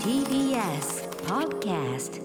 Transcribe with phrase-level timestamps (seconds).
[0.00, 2.20] TBS Podcast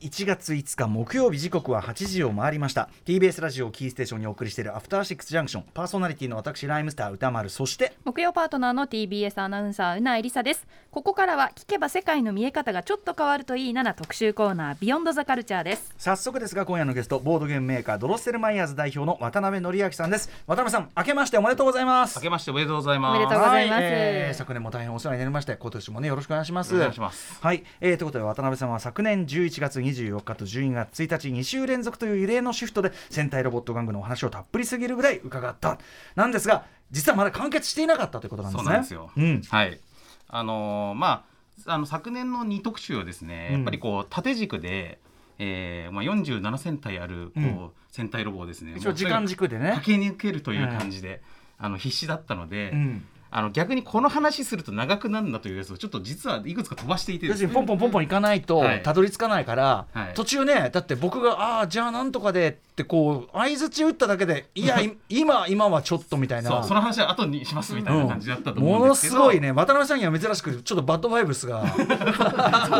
[0.00, 2.88] 1月5日木曜日時刻は8時を回りました。
[3.04, 5.64] TBS ラジオをキーステーションにお送りしているアフターシックスジャンクション。
[5.74, 7.50] パーソナリティの私ライムスター歌丸。
[7.50, 10.66] そして木曜パートナーの TBS アナウンサーうなえりさです。
[10.90, 15.92] ここからは聞けば世界の見え方がちょっと変わるといいなな特集コーナービヨンドザカルチャーです。
[15.98, 20.30] 早速ですが今夜のゲストボードゲームメーカードロッセルマイヤーズ代表の渡辺則明さんです。
[20.46, 22.16] 渡辺さん明けましておめでとうございます。
[22.16, 23.16] 明けましておめでとうございます。
[23.16, 23.82] おめでとうございます。
[23.82, 26.74] はえー昨年も大変お世話になりまして今年もねよろしくお願いします。
[26.74, 27.38] お願いします。
[27.42, 35.78] はい、えー、ということで渡辺さんは昨年11月24日と12月1日2週連続という異例のシフトで戦隊ロボット玩具のお話をたっぷりすぎるぐらい伺った。
[36.14, 38.64] なんですが実はまだ完結していなかったということなんですね。
[38.64, 39.10] そうなんですよ。
[39.16, 39.42] うん。
[39.48, 39.80] はい。
[40.28, 41.30] あのーまあ
[41.66, 43.56] あの昨年の2特集はですね、うん。
[43.56, 44.98] やっぱりこう縦軸で、
[45.38, 47.70] えーまあ47戦隊あるこう、うん。
[47.90, 49.72] 戦隊ロボをですね、一応時間軸でね。
[49.76, 51.22] 駆け抜けるという感じで、
[51.58, 52.70] あの必死だったので。
[52.72, 58.82] うんあの逆にこの話すると長くなるんだというやつをちょっと実はいくつか飛ばしていて要するにポンポンポンポンいかないとはい。
[58.82, 60.14] たどり着かないから、はい。
[60.14, 66.62] 途中ねだって僕が「ああーじゃあなんとかで」ってこう相づち打っただけで「いやい今今はちょっと」みたいな。
[66.62, 71.66] その話は後にしますみたいな感じだったと思ものうんですけど、すごいね渡辺さんには珍しくちょっとバッドバイブスが。
[71.68, 71.96] そんな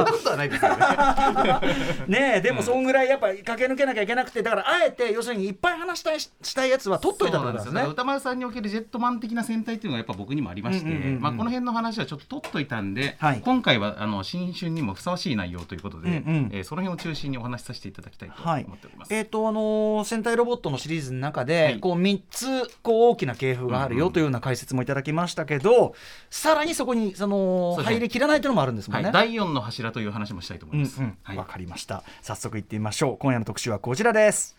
[0.05, 0.87] ことはないですよね。
[2.09, 7.89] ねえでもそんぐらいやっぱ駆け抜けなきゃいけなくてだからあえて要するにいっぱい話したいしたいやつは取っといたんですよ。
[7.91, 11.21] 歌丸さんにおけるジェットマン的な戦隊っていうのがやっぱ僕にもありまして、うんうんうんうん。
[11.23, 13.41] まあ、この辺の話はちょっと取っといたんで、はい。
[13.45, 16.51] 今回はあの新春にもふさわしい内容ということで、うんうん。
[16.53, 18.65] えーその辺を中心にお話しさせていただきたいとはい。
[18.65, 19.15] 思っております。
[19.15, 21.81] えーとあのー戦隊ロボットのシリーズの中で、はい。
[21.81, 22.47] こう3つ
[22.83, 25.95] こう大きな系譜があるうんうんよというような解説もいただきましたけど、
[26.31, 29.05] さらにそこにその入りきらないというのもあるんですもんね。
[29.05, 30.99] はい、第4の柱という話もしたいと思います。
[30.99, 31.19] うんうん。
[31.23, 31.37] はい。
[31.37, 32.03] わかりました。
[32.23, 33.19] 早速いってみましょう。
[33.19, 34.57] 今夜の特集はこちらです。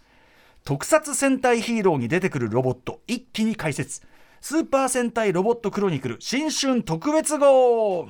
[0.63, 4.01] 特撮戦隊ヒーローに出てくるロボット一気に解説。
[4.41, 8.09] スーパー戦隊ロボットクロニクル新春特別号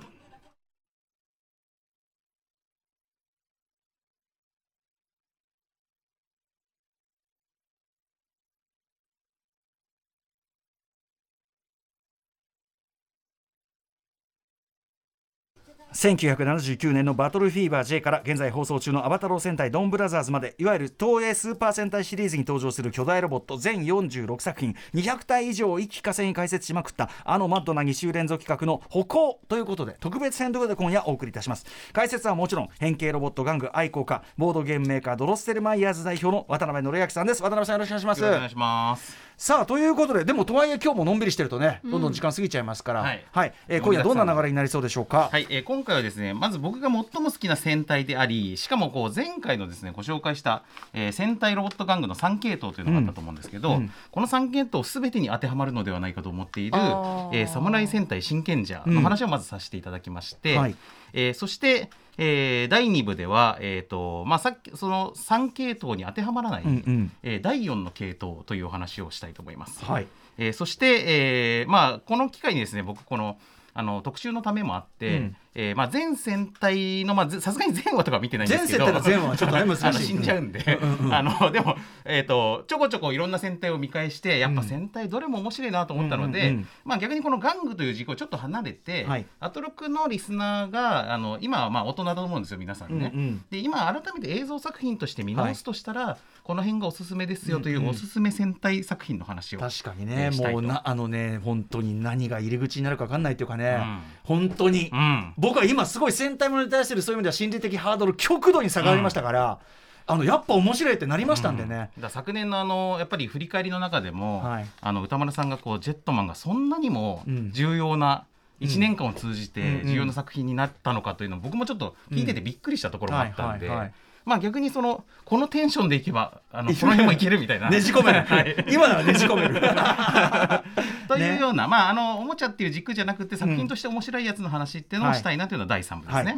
[15.94, 24.74] 1979年のバトルフィーバー J から現在放送中のアバタロー戦隊ドンブラザーズまでいわゆる東映スーパー戦隊シリーズに登場する巨大ロボット全46作品。
[24.94, 31.66] 200体以上を一気化成に解説しまくったあのマッドな2週連続企画の歩行ということで特別編ということで今夜お送りいたします。
[31.92, 37.44] 解説はもちろん変形ロボット玩具愛好家ボードゲームメーカードロッセルマイヤーズ代表の渡辺則明さんです。
[37.44, 38.22] 渡辺さんよろしくお願いします。
[38.22, 39.32] よろしくお願いします。
[39.38, 42.02] さあということででもとはいえ今日ものんびりしてるとねどん。
[42.02, 43.12] どん時間過ぎちゃいますから、は
[43.46, 43.54] い。
[43.68, 50.62] えー今夜どんな流れになりそうでしょうか、はい、えー今回はですねまず僕が最も好きな戦隊でありしかもこう前回のですねご紹介した、
[50.94, 53.76] えー戦隊ロボット玩具の3系統というのがあったと思うんですけど、うん。
[53.78, 53.92] うん。
[54.12, 60.76] この3系統全てに当てはまるのではないかと思っているえー侍戦隊真剣者の話をまずさせていただきまして、はい。
[61.14, 61.90] えーそして、
[62.20, 67.12] えー第2部では、えーとまあ、さっきその3系統に当てはまらない、うんうん。
[67.24, 69.84] えー第4の系統というお話をしたいと思います。
[69.84, 73.38] はいえーそして、えーまあ、この機会にですね僕この
[73.74, 75.36] あの特集のためもあって、うん。
[75.54, 79.82] えーまあ、全戦隊のまあぜさすがに前話とか見てないんですけど全戦隊の前話はちょっとね難し。
[79.82, 80.64] い あの死んじゃうんで、
[81.12, 81.76] あのでも、
[82.06, 89.26] えー、とちょこちょこいろんな戦隊を見返してやっぱ戦隊どれも面白いなと思ったので、うんまあ、逆にこの玩具という軸をちょっと離れて、はい。
[89.42, 93.12] アトロクのリスナーがあの今はまあ大人だと思うんですよ皆さんね。
[93.14, 93.46] うんうん。
[93.50, 96.18] で今改めて映像作品として見直すとしたら、
[96.52, 97.88] この辺がおすすめですよというんうん。
[97.88, 100.62] うおすすめ戦隊作品の話を、確かにえねーしたいと。
[100.62, 104.00] もうなあのね本当に何が入り口になるか分かんないっていうかね、うん。
[104.26, 105.34] 本当に、うん。
[105.38, 109.60] 僕は今すごい戦隊ものに対するそういう意味では心理的ハードル極度に下がりましたから、
[110.06, 114.66] あのやっぱ面白いってなりましたんでね、だから昨年のあのやっぱり振り返りの中でも、はい。
[114.82, 117.52] あの歌丸さんがこうジェットマンがそんなにもうん。
[117.54, 118.26] 重要な
[118.60, 119.88] 1年間を通じうんてうん。
[119.88, 123.94] 重要な作品になったのかというのを僕もちょっと聞いててびっくりしたところがあったんではいはいはい。
[124.26, 127.70] まあ逆にそのこのテンションでいけばあのこの辺もいけるみたいな。
[127.70, 128.66] ねじ込める、 はい。
[128.70, 129.62] 今ならねじ込める。
[131.08, 136.32] というような、まああのおもちゃっていう軸じゃなくて作品として面白いやつの話っていうのをしたいなというのは第3部ですね。
[136.32, 136.38] は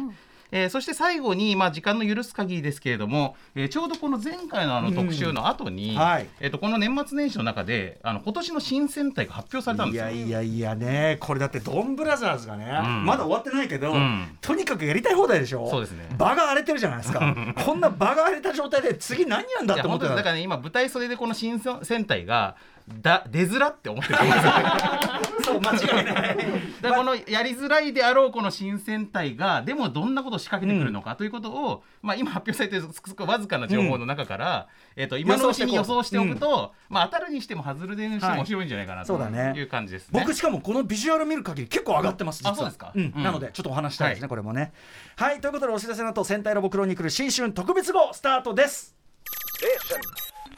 [0.56, 6.28] えーそして最後に、まあ、時間の許す限りですけれども、えーちょうどこの前回のあの特集の後に、はい。
[6.38, 10.06] えー、とこの年末年始の中であの今年の新戦隊が発表されたんいですよ。
[10.06, 13.04] やいやいやねこれだってドンブラザーズがね、ん。
[13.04, 14.38] まだ終わってないけど、うん。
[14.40, 15.68] とにかくやりたい放題でしょ？
[15.68, 16.06] そうですね。
[16.16, 17.34] 場が荒れてるじゃないですか。
[17.66, 20.08] こんな場が荒れた状態で次何やんだって思ってた。
[20.08, 22.54] 本当にだからね今舞台袖でこの新戦隊が
[23.00, 26.36] だ出づらって思ってると思うんです そう間違いない。
[26.82, 39.52] だからこのやりづらいであろうこの新戦隊がでもどんなことを仕掛けてくるのかということを、まあ、今発表されているすごくわずかな情報の中から、えー、と今のうちに予想しておくと、まあ、当たるにしても外れにしても面白いんじゃないかなとそうだね。
[39.56, 40.20] いう感じですね。
[40.20, 42.92] 僕しかもこのビジュアル見る限り結構上がってます実はあそうですか？
[42.94, 44.28] なのでちょっとお話したいですね、はい。
[44.28, 44.72] これもね。
[45.16, 48.94] はいということでお知らせの後戦隊ロボクロニクル新春特別号スタートです。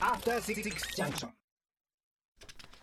[0.01, 0.63] After Six
[0.97, 1.46] Junction.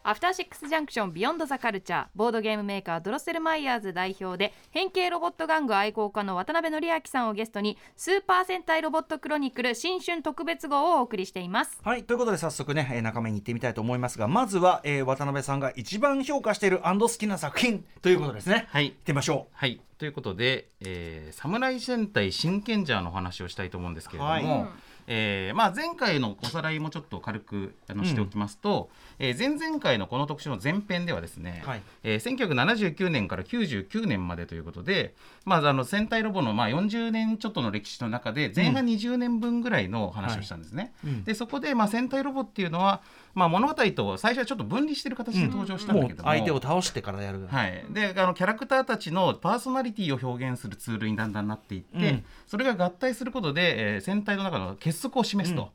[0.05, 11.79] After Six Junction Beyond the Culture ボードゲームメーカードロッセルマイヤーズ代表で変形ロボット玩具愛好家の渡辺則明さんをゲストにスーパー戦隊ロボットクロニクル新春特別号をお送りしています。
[11.81, 18.67] はいということで早速ね、えー中身に行ってみたいと思いますがまずは、えー渡辺さんが一番評価している好きな作品ということですね。
[18.71, 18.89] はい。
[18.89, 19.79] 行ってみましょはい。
[19.97, 24.43] ということで、えー、侍戦隊シンケンジャーのお話をしたいと思うんですけれども、はい。
[24.43, 24.69] うん
[25.07, 28.89] えーまあ、前回のおさらいもちょっと軽くあのしておきますと、
[29.19, 31.81] えー前々回のこの特集の前編ではですね、はい。
[32.03, 35.15] えー1979年から99年までということで、
[35.45, 40.93] まあ、あの戦隊ロボのまあ40年ちょっとの歴史の中で前半20年分ぐらいの話をしたんですね。
[41.03, 41.07] い。
[41.07, 41.23] うん。
[41.23, 43.01] でそこでまあ戦隊ロボっていうのは、
[43.33, 47.47] まあ、物語と最初はちょっと分離してる形で登場したんだけども、相手を倒してからやる。
[47.47, 52.25] はい、であのキャラクターたちのパーソナリティを表現するツールにだんだんなっていって、うん。
[52.45, 55.71] それが合体することで、えー戦隊の中の結束を示すと。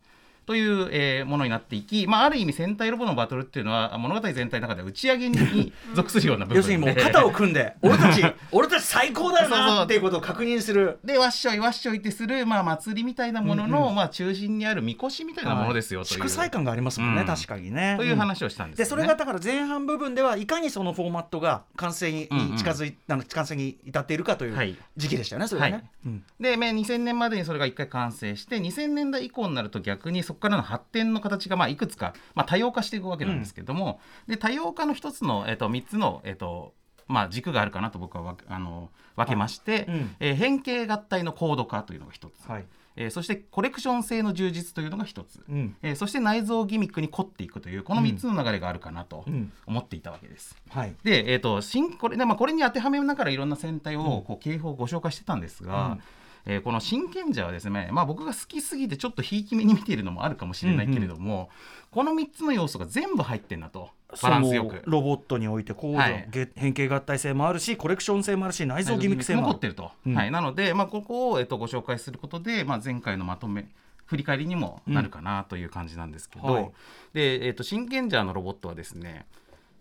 [0.49, 6.57] という、えーものになっていき、まあ、ある意味戦隊ロボのバトルっていうのは物語全体の中では打ち上げに属するような部分で。
[6.57, 10.99] 要するにもう肩を組んで 俺たち俺たち最高だよなっていうことを確認する。
[11.05, 16.19] でわっしょいわっしょいってする、まあ、祭りみたいなものの、まあ、中心にあるみこしみたいなものですよ、という。
[16.19, 17.27] 祝祭感がありますもんね、うん。
[17.27, 17.97] 確かにね。
[17.99, 22.57] という話をしたんですよね、でそれがだから前半部分ではいかにそのフォーマットが完成にうんうん。
[22.57, 24.71] 近づいあの完成に至っているかといはい。
[24.71, 25.73] う時期でしたよね、それはね。
[25.75, 25.85] はい。
[26.07, 26.25] うん。
[26.41, 36.75] で、まあ、2000年までにそれが1回完成して2000年代以降になると逆にそこからの発展の形がまあいくつか、まあ、多様化していくわけなんですけども、で多様化の一つの、えっと3つの、えっと
[37.09, 40.17] まあ、軸があるかなと僕はわあの分けまして、うん。
[40.21, 42.65] えー変形合体の高度化というのが一つ、はい。
[42.97, 45.77] えーそしてコレクション性の充実というのが一つ、うん。
[45.83, 49.53] えーそして内蔵ギミックに凝っていくというこの3つの流れがあるかなとうん。
[49.67, 50.55] 思っていたわけです。
[50.69, 50.95] はい。
[51.03, 56.01] で、えー、と新これで、まあ、これに当てはめながらいろんな戦隊をこう警報をご紹介してたんですが、うん
[56.49, 61.51] えーこの真剣者はですね、まあ、僕が好きすぎてちょっとひいき目に見ているのもあるかもしれないけれども、
[61.91, 63.91] この3つの要素が全部入ってんなと
[64.23, 64.83] バランスよく。
[64.87, 66.27] ロボットにおいて高度、はい。
[66.31, 69.47] げ変形合体性もあるしコレクション性もあるし内蔵ギミック性もある。
[69.49, 70.15] 残ってると、うん。
[70.15, 73.69] はい、なので、まあ、ここを、えっと、ご紹介することで、まあ、前回のまとめ
[74.07, 76.55] 振り返りにもなるかなという感じなんですけど、うん。
[76.55, 76.71] はい。
[77.13, 79.27] で、えっと、真剣ジャーのロボットはですね、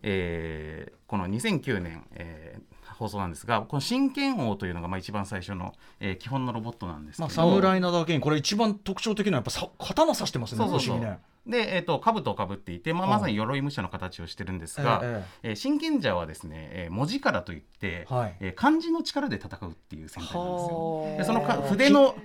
[0.03, 11.19] えーこの2009年、えー放送なんですがこの真剣王というのがまあ一番最初の、えー基本のロボットなんですけど、まあ侍なだけにこれ一番特徴的なのはやっぱさ刀刺してますねそうそうね。
[11.45, 13.09] で、えー、と兜をかぶっていて、まあ、うん。
[13.11, 18.35] まさに鎧武者の形をしてるんですが、ええー真剣者はですね、えー文字からといって、はい。
[18.39, 21.01] えー漢字の力で戦うっていう戦隊なんですよ。
[21.03, 21.17] はあ。
[21.17, 22.15] でそのか筆の、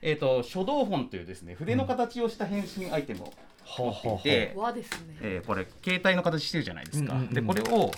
[0.00, 3.32] えー、と書道本というですね筆の形をした変身アイテムを
[3.78, 5.16] 持っていて、和ですね。
[5.20, 7.12] えーこれ携帯の形してるじゃないですか。
[7.12, 7.34] うんうんうん。
[7.34, 7.90] でこれを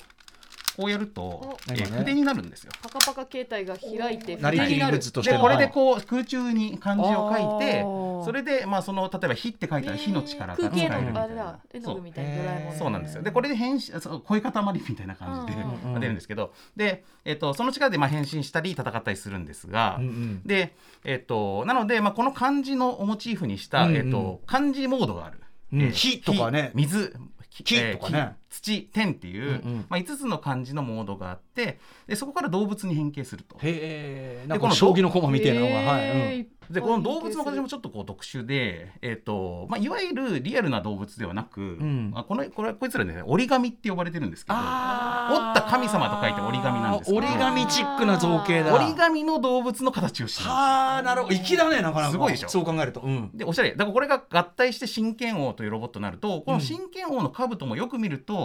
[0.76, 2.73] こうやるとお、えー筆になるんですよ。
[2.82, 4.99] パカパカ携帯が開いて筆になる。
[4.99, 5.73] でこれではい。
[5.73, 7.82] こう空中に漢字を書いて
[8.25, 11.59] それでまあその例えば「火」って書いたら火の力が使えるみたいな。
[11.81, 12.75] そうなん。
[12.79, 13.23] そうなんですよ。
[13.23, 14.53] でこれで変身そう声塊
[14.88, 16.53] みたいな感じで、うんうんまあ出るんですけど。
[16.76, 20.43] で、えっとその力でまあ変身したり戦ったりするんですが、うんうん。
[20.44, 20.75] で、
[21.05, 23.97] えっとなので、まあ、この漢字のをモチーフにした、うんうん。
[23.97, 25.41] えっと漢字モードがある。
[25.73, 25.82] うん。
[25.82, 26.73] えー火とかね。
[26.75, 27.15] 火水。
[27.50, 27.62] 木
[27.93, 28.37] とかね。
[28.44, 29.87] 木土天っていう、うんうん。
[29.89, 33.56] まあ、5つの漢字のモードがあってでそこから動物に変形すると。
[33.56, 34.59] へえ。
[34.59, 36.17] この将棋の駒みたいなのがはい、うん。
[36.17, 42.11] えーでこの動物の形もちょっとこう特殊で、えっとまあ、いわゆるリアルな動物ではなく、ん。
[42.11, 48.75] まあ、このこれこいつらね折り紙って呼ばれてるんですけど折った神様と書いて折り紙なんですけど折り紙チックな造形だ。
[48.75, 51.35] 折り紙の動物の形をしてるあなるほど。
[51.35, 52.12] 粋だねなかなか。
[52.12, 52.49] すごいでしょ？
[52.49, 53.73] そう考えると、うん、でおしゃれ。
[53.73, 58.44] だからこれが合体して真剣王というロボットになるとこの真剣王の兜もよく見ると,、うん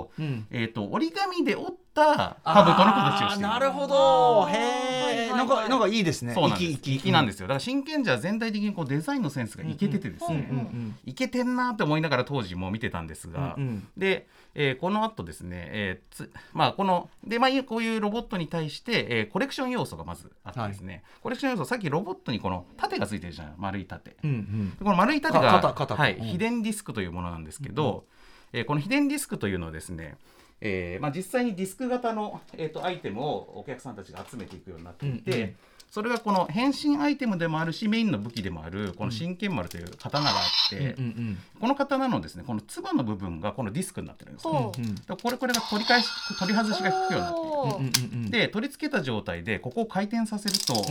[0.51, 4.47] えー、と折り紙で折った兜の形をしてなるほど。
[4.49, 5.37] へはいえ、はい。
[5.37, 6.33] なんかなんかいいですね。
[6.33, 6.79] そうなんです。
[6.81, 7.47] 粋粋なんですすよ。
[7.47, 13.87] だから真剣者は全体的にこうデザインのセンスがいけててですね、うんうんいけてんなって思いながら当時も見てたんですが、うんうん。
[13.97, 24.15] で、えーこの後ですね、えーつまあこのでまあこういうロボットに対して、えーコレクション要素がまずあってですね、コレクション要素さっきロボットにこの盾がついてるじゃん丸い盾。
[24.23, 24.69] うんうん。
[24.71, 26.25] でこの丸い盾がか肩肩はい、うん。
[26.25, 28.05] 秘伝ディスクというものなんですけど、
[28.53, 30.17] えこの秘伝ディスクというのはですね、
[30.61, 35.55] えーまあ、実際にディスク型の、えー、とアイテムをお客さんたちが集めていくようになっていて、うんうん。
[35.89, 44.53] それがこの変身アイテムでもあるしメインの武器でもあるこの真剣丸という刀があって、うんうんこの刀のですねこのつばの部分がこのディスクになってるんですね。
[44.53, 45.17] ほううん。
[45.17, 46.07] これこれが取り返し
[46.39, 47.49] 取り外しが効くようになっている。
[47.49, 48.31] ほううんうんうん。
[48.31, 50.83] で取り付けた状態でここを回転させると、うんうん。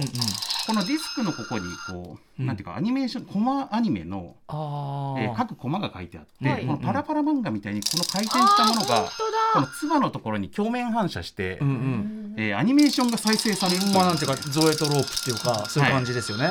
[0.66, 2.46] このディスクのここにこう、うん。
[2.46, 6.66] なんていうかアニメーションコマアニメの、えー各コマが書いてあって、はい。
[6.66, 9.08] このパラパラ漫画みたいにこの回転したものが
[9.54, 16.46] このつばのところに鏡面反射して、うんうんえーアニメーションが再生されるまあなんていうかゾエトロープっていうかそういう感じですよね。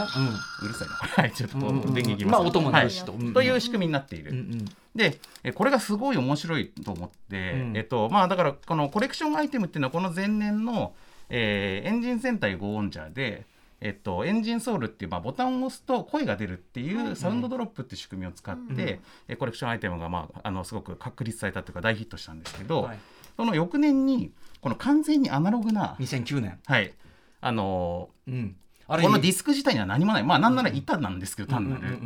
[0.62, 0.98] うるさいな。
[0.98, 3.14] これはいちょっとうんうんうん電源まあ音も鳴るしと。
[3.14, 3.22] はい。
[3.22, 3.34] うん。
[3.34, 4.66] という仕組みになっている、うんうん。
[4.94, 7.78] でえこれがすごい面白いと思って、うん。
[7.78, 10.94] えっとまあだからこのコレクションアイテムっていうのはこの前年の、
[11.30, 13.46] えーエンジン戦隊ゴーオンジャーで
[13.80, 23.00] えっと、エンジンソウルっていう、まあ、ボタンを押すと声が出るっていうサウンドドロップっていう仕組みを使って、えコレクションアイテムが、まあ、あのすごく確立されたというか大ヒットしたんですけど、はい。
[23.36, 26.60] その翌年にこの完全にアナログな、2009年。
[26.66, 26.94] はい
[27.40, 28.56] あのうん。
[28.88, 32.00] ーこのディススク自体には何もないまあなんなら板なんですけど単なる、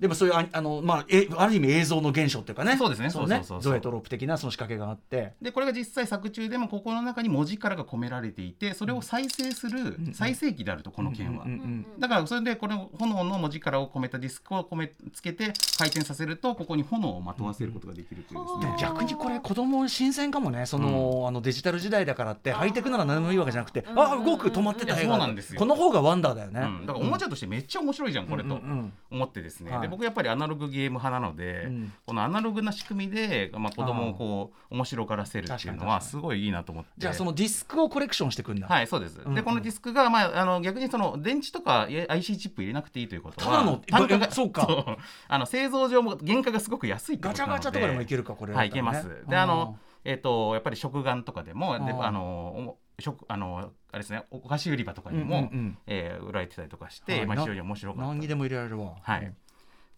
[0.00, 2.76] でもそういうああのまあえある意味映像の現象っていうかね。
[2.76, 3.10] そうですね。
[3.10, 3.62] そうそうそうそう。
[3.62, 5.34] ゾエトロープ的なその仕掛けがあって。
[5.42, 11.44] でこれが実際作中でもここの中に文字からが込められていてそれを再生する再生機であるとこの剣は。
[11.44, 18.76] うんうんだからそれでこの炎の文字からを込めたディスクを込めつけて回転させるとここに炎をまとわせることができるというですね。
[18.80, 20.66] 逆にこれ子供新鮮かもね。
[20.66, 25.58] その,、あのデジタル時代だからってハイテクなら何でもいいわけじゃなくて、あ動く止まってたそうなんですよ。
[25.58, 28.56] この方がワンダーだよね、うん、だからおもちゃとしてめっちゃ面白いじゃんこれと。
[28.56, 28.92] うんうん。
[29.10, 31.92] 思ってですね、はいで僕やっぱりアナログゲーム派なので、うん。
[32.06, 36.90] このアナログな仕組みで、まあ、子供をこう面白がらせるっていうのはすごいいいなと思って。
[36.98, 43.58] じゃあそのディスクをコレクションしていくんだ、はいそうです、うんでこのディスクが、まあ、あの逆にその電池とか IC チップ入れなくていいということは。
[43.58, 44.64] ただの 単価がそうか。
[44.64, 44.96] う。
[45.28, 47.58] あの製造上も原価がすごく安いってことなので。
[47.58, 48.52] ガチャガチャとかでもいけるかこれ。
[48.52, 49.24] だはい、いけます。
[49.28, 55.78] で、あの、えっ、と、やっぱり食玩とかでも、であの、お食、あの、あれですね、お菓子売り場とかにも、うんうんうん。
[55.86, 57.20] えー売られてたりとかして、はい。
[57.22, 58.08] なまあ、非常に面白かった。
[58.08, 58.96] 何にでも入れられるわ。
[59.00, 59.34] はい。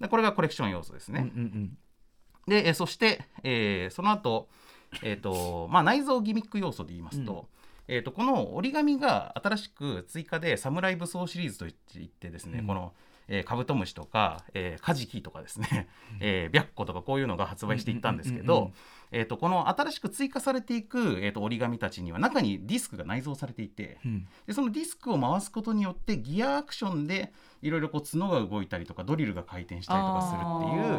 [0.00, 1.33] で、これがコレクション要素ですうんうんね。
[1.35, 1.78] うん
[2.47, 4.49] で、えーそして、えーその後、
[5.02, 7.49] えっ、と、まあ、内蔵ギミック要素で言いますと。
[7.92, 11.71] えー、とこの折り紙が新しく追加で「サムライ武装」シリーズとい
[12.04, 12.95] ってですね、うんこの、
[13.30, 15.88] えーカブトムシとか、えーカジキとかですね、
[16.20, 18.72] えー、白虎とかこういうのが発売していったんですけど、
[19.12, 24.28] えー、とこの新しく追加されていく、えー、と折り紙たちには中にディスクが内蔵されていてうん。
[24.46, 27.32] でそのディスクを回すことによってギアアクションで
[27.62, 30.94] いろいろこう角が動いたりとかドリルが回転したりとかするっていう、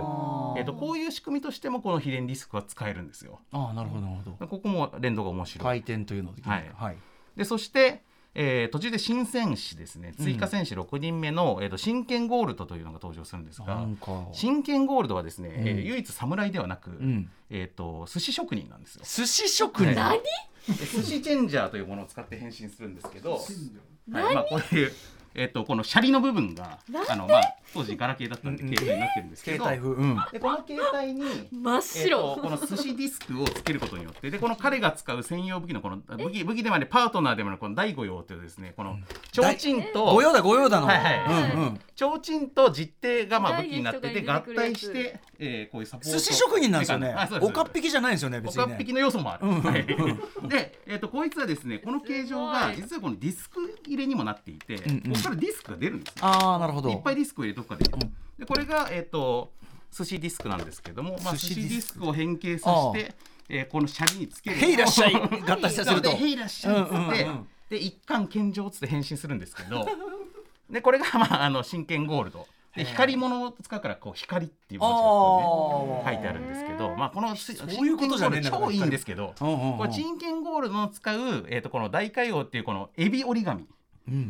[0.59, 3.39] えー、とこういう仕組みとしてもこの秘伝ディスクは使えるんですよ。
[3.51, 4.47] ああなるほどなるほど。
[4.47, 5.63] ここも連動が面白い。
[5.63, 6.71] 回転というのではい。
[6.75, 6.97] はい。
[7.35, 10.13] でそして、えー途中で新戦士ですね。
[10.19, 13.87] 追加戦士6人目の、えー、と真剣ゴールドというのが登場するんですなが
[14.31, 17.29] 真剣ゴールドはですね、えーうん唯一侍ではなく、ん。
[17.49, 19.03] えー、と寿司職人なんですよ。
[19.05, 19.95] 寿司職人？
[19.95, 20.23] 何で
[20.67, 23.33] 寿司チェンジャーというものを使って変身するんですけど、
[24.11, 24.35] はい。
[24.35, 24.91] まあ、こういう、
[25.33, 30.03] えー、とこのシャリの部分があの、まあ、当時ガラケーだったんで携帯になってるんですけ携ど、帯風。
[30.03, 30.19] うん。
[30.31, 31.21] でこの携帯に
[31.51, 38.97] 真っえー、この寿司ディスクをつけることによってでこの彼が使う専用武器のこの武器武器でもありパートナーでもあるこの第五用というですねこの
[39.33, 40.87] 提灯と御用だ御用だの。
[40.87, 41.55] はいはい。
[41.55, 41.79] うんうん。
[41.95, 46.11] 提灯と実艇がまあ武器になってて合体して、えーこういうサポート。
[46.11, 47.13] 寿司職人なんですよね。
[47.15, 48.67] あそうですおかっぴきじゃないんですよねお別にね。
[48.67, 49.47] かっぴきの要素もある。
[49.47, 49.85] んはい。
[50.47, 56.25] で、えー、とこいつはですねこの形状が実はこのディスク入れにもなっていて、んうんここからディスクが出るんですよ。
[56.25, 56.89] ああなるほど。
[56.89, 57.85] いっぱいディスクを入れとくからで,、
[58.39, 59.51] でこれが、えー、と
[59.91, 62.07] 寿司ディスクなんですけども、まあ、寿司ディスク。
[62.07, 63.15] を変形させて、
[63.49, 64.59] えーこのシャリにつける。
[64.59, 65.13] とへいらっしゃい。
[65.19, 66.09] 合体させると。
[66.09, 67.27] でへいらっしゃいっつって、
[67.69, 69.85] で一貫献上っつって変身するんですけど
[70.69, 72.47] でこれが、まあ、あの真剣ゴールド。
[72.75, 83.63] で光り物を使うからこう光っていう文字がこう、ね、書いてあるんですけど、まあ、このそういうこと超いいんですけど、これ真剣ゴールドの使う、えー、とこの大海王っていうこのエビ折り紙。
[83.63, 83.67] うん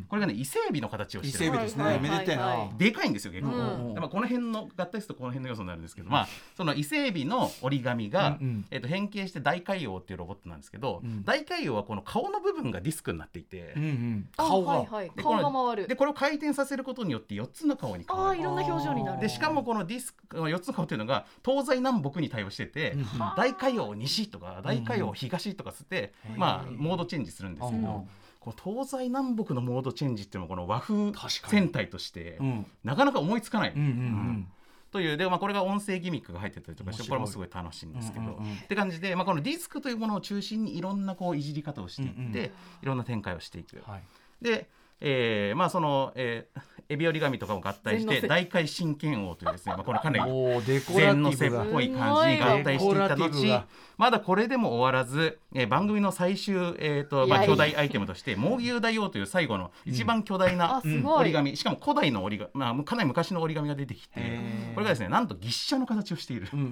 [0.10, 1.46] これがね伊勢エビの形を伊してる。
[1.46, 2.00] 勢海老ですね。
[2.01, 2.70] めでてえな。
[2.78, 3.94] でかいんですよ結構、うん。
[3.94, 8.38] でまあこの辺の合体するとこの辺の要素になるんですけど、まあその伊勢エビの折り紙が、
[8.70, 11.24] えっと変形して大海王っていうロボットなんですけど、うん。
[11.24, 14.30] 大海王はこの顔の部分がディスクになっていて、うんうん。
[14.38, 14.72] あ顔が。
[14.72, 15.88] はいはい、で顔が回る。
[15.88, 18.30] でこれを回転させることによって4つの顔に変わる。
[18.30, 19.22] ああいろんな表情になる。
[19.22, 23.06] でしかもこのディスク4つの顔っていうのが東西南北に対応してて、うん
[23.38, 28.10] 大海王西とか大海王東とかつって、まあモードチェンジするんですけど、うん
[28.41, 31.12] この東西南北のモードチェンジっていうのはこの和風
[31.48, 32.65] 戦隊として、うん。
[32.83, 33.74] なかなか思いつかない。
[33.74, 34.48] うんうんうん。
[34.91, 38.55] というで、まあ、これが音声ギミックが入ってたりとかしてこれもすごい楽しいんですけど、うんうんうん。
[38.55, 42.36] って感じで、まあ、このディスクというものを中心にいろんなこういじり方をしていって、うんうん。
[42.36, 42.50] い
[42.81, 43.79] ろんな展開をしていく。
[43.88, 44.03] はい。
[44.41, 44.67] で
[45.01, 50.62] えーまあその、えーエビ折り紙とかも合体して大海真剣王というですね、まあ、これかなり
[50.93, 53.65] 禅の背っぽい感じに合体していった後が
[53.98, 61.55] まだこれでも終わらず、えー番組の最終、えーとまあ、巨大アイテムとして猛牛大王という最後の一番巨大な折り紙。
[61.55, 64.39] しかも古代の折り紙、まあ、かなり昔の折り紙が出てきて
[64.74, 66.50] これがですねなんと牛車の形をしている。
[66.51, 66.65] うんうん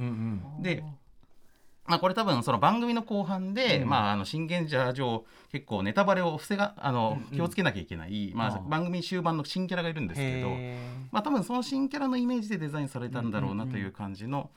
[0.57, 0.63] うん。
[0.63, 0.83] で
[1.89, 3.89] まあ、これ多分その番組の後半で、うん。
[3.89, 10.77] まあ、あの新現者上結構ネタバレを防があの、うん気をつけなきゃいけない、まあ、番組終盤の新キャラがいるんですけど、へ
[11.11, 14.49] まあ、多分その新キャラのイメージでデザインされたんだろうなという感じの、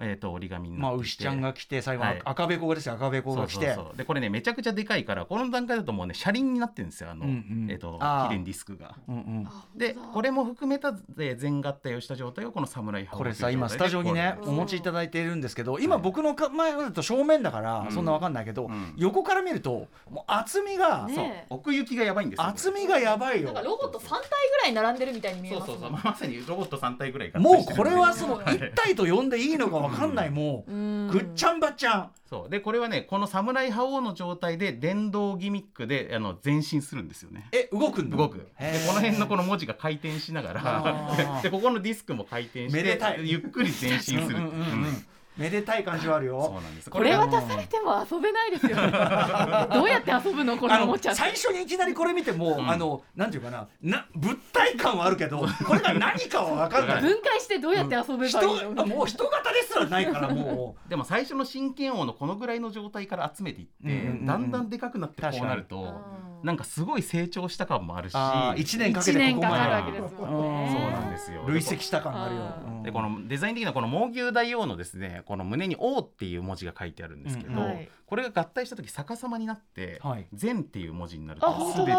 [0.00, 2.22] えー、と折り紙にーまあなっていて牛ちゃんが来て最後はい。
[2.24, 3.66] 赤べこがですよ赤べこが来て。
[3.66, 3.96] そうそうそう。
[3.96, 7.34] でこれねめちゃくちゃでかいからこの段階だともうね車輪になってるんですよあの、うんう
[7.66, 7.70] ん。
[7.70, 8.96] えー、とああキリンディスクが。
[9.08, 9.48] うんうん。
[9.76, 10.88] でこれも含めた
[11.18, 17.92] えー全合体をした状態をこの侍これさ今スタジオにねお持ちいただいているんですけど今はい僕のか前だと正面だからうん。
[17.92, 18.94] そんなわかんないけどうん。
[18.96, 21.58] 横から見るともう厚みがねそう。
[21.58, 23.46] 奥行きがやばいんですよ厚みがやばいよ。
[23.46, 30.72] なんかロボット3体ぐらい並んでるみたいに見えそうますそうそうまさにロボット3体ぐらいもうこれはそのはい一体と呼んでいいのかわかんないもう。
[30.72, 31.08] うん。
[31.08, 32.10] ぐっちゃんばっちゃん。
[32.28, 32.50] そう。
[32.50, 37.48] でこれはねこの侍覇王の状態で電動ギミックであの前進するんですよね。
[37.52, 38.16] え動くんだ？
[38.16, 38.38] 動く。
[38.38, 38.44] で
[38.86, 41.42] この辺のこの文字が回転しながあらー。
[41.42, 43.28] でここのディスクも回転してめでたい。
[43.28, 44.38] ゆっくり前進する。
[44.38, 44.50] うんうんうん。
[44.50, 45.06] うん
[45.36, 46.90] めでたい感じはあるそうよなんです。
[46.90, 48.76] これが渡されても遊べないですよ。
[48.76, 48.92] ね
[49.72, 52.70] どうやって遊ぶのこのおもちゃ最初にいきなりこれ見ても、うん。
[52.70, 57.02] あのなんていうかなな物体感はあるけどこれが何かは分かんない。
[57.02, 68.12] 分解してどうやって遊べばいい人のあもう人型ですらないからも でも最初の真剣王のこのぐらいの状態から集めていって、うんうんうんだんだんでかくなってこうなるうとんなんかすごい成長した感もあるし。
[68.14, 69.92] あ1年かけ1てここまで。
[69.92, 70.08] ね。
[70.10, 71.44] そうなんですよ。
[71.46, 72.82] 累積した感があるよ。
[72.84, 77.58] でこのデザイン的なこの猛牛大王のですねこの胸に「王」っていう文字が書いてあるんですけど、うん。
[77.58, 77.88] はい。
[78.06, 81.98] これが合体した時逆さまになってはい「善」っていう文字になるとあ全てな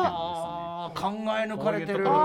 [0.89, 1.09] んですね。
[1.09, 2.03] 考え抜かれてる。
[2.03, 2.17] とか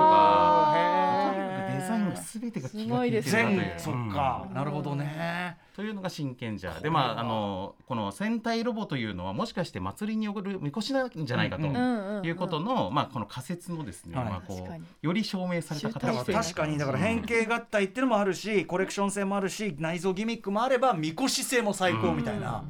[2.41, 3.43] 全てが気すが利いてごいですね。
[3.43, 4.55] るなそっか、うん。
[4.55, 5.57] なるほどね。
[5.75, 11.67] というのが真剣じゃでまああのこの戦隊ロボというのはもしかして祭りに送るみこしなんじゃないかと。
[11.67, 12.27] うんうんうん。
[12.27, 14.25] いうことの、まあ、この仮説のですね、はい。
[14.25, 14.83] まあ、こ確かに。
[14.83, 16.79] うより証明された形確かに。
[16.79, 22.65] だから変形合体っていうのもあるしコレクション性もあるし内臓ギミックもあればみこし性も最高みたいな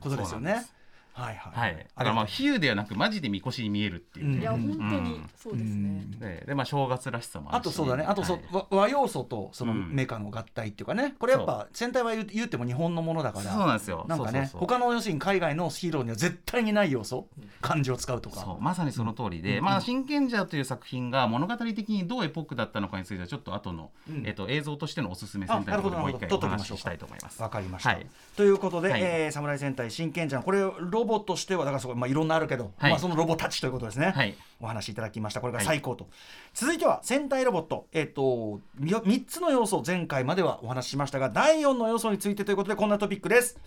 [0.00, 0.66] ことですよね。
[1.14, 1.58] はいはい。
[1.58, 4.40] はい、だからまあ比喩ではなくマジでみこしに見えるっていう、うん。
[4.40, 6.04] いや本当うにんそうですね。
[6.18, 7.68] ででまあ正月らしさもあるし。
[7.68, 8.04] あとそうだね。
[8.04, 8.66] あとそう、はい。
[8.70, 9.92] 和和要素とそのうん。
[9.92, 11.14] メカの合体っていうかね。
[11.18, 14.06] これやっぱ戦隊は言う言っても日本のものだからそうなんですよ。
[14.08, 14.60] なんかねそうそうそう。
[14.60, 17.28] 他の要するに海外のヒーローには絶対にない要素
[17.60, 18.40] 漢字を使うとか。
[18.40, 18.62] そう。
[18.62, 19.64] まさにその通りで、うん。
[19.64, 24.26] まあ「真剣者」という作品が物語的にどうエポックだったのかについてはちょっと後の、うん。
[24.26, 27.42] えっと映像としてのおすすめあ戦隊のところでもう一回お話ししたいと思います。
[27.42, 28.06] わかりました、はい。
[28.36, 29.00] ということで、はい。
[29.02, 32.90] えー侍戦隊真剣者これロボとしてはだからそこ、まあ、いろんなあるけど、はい。
[32.90, 34.34] まあ、そのロボたちということですね、はい。
[34.60, 35.40] お話しいただきました。
[35.40, 36.08] これが最高と、
[36.54, 37.86] 続いては戦隊ロボット。
[37.92, 43.58] えっ、と3つの要素前回まではお話ししましたが第4の要素についてということでこんなトピックです。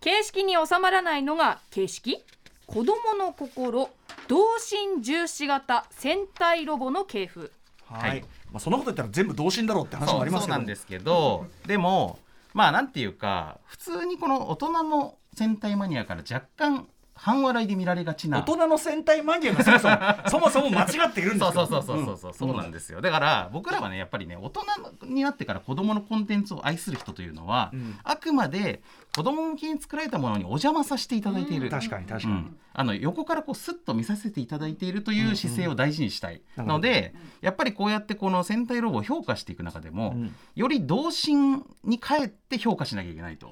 [0.00, 2.24] 形式に収まらないのが形式？
[2.66, 3.88] 子供の心。
[4.28, 7.50] 同心重視型戦隊ロボの系譜。
[7.86, 8.20] はい、はい。
[8.52, 10.54] まあ、そんなこと言ったら全部同心だろうって話もありますけど。
[10.54, 12.18] そうそうなんですけどでも
[12.54, 18.38] まあなんていうか普通にこの大人の戦隊マニアから若干半笑いで見られがちな。
[18.38, 19.90] 大人の戦隊マニアがそもそも
[20.28, 21.52] そもそも間違っているんですよ。
[21.52, 22.56] そうそうそうそうそうそう。
[22.56, 23.00] なんですよ。
[23.00, 24.62] だから僕らはねやっぱりね大人
[25.06, 27.98] になってから子供のコンテンツを愛する人というのは、うん。
[28.04, 28.82] あくまで
[29.14, 32.56] 子供向けに作られたものにお邪魔させていただいている、確かに確かに、うん。
[32.72, 40.34] あの横からこうスッと見させていただいているという姿勢を大事にしたい、うんのでやっぱりこうやってこの戦隊ロボを評価していく中でも、うん。
[40.54, 43.50] より童心に帰って評価しなきゃいけないと。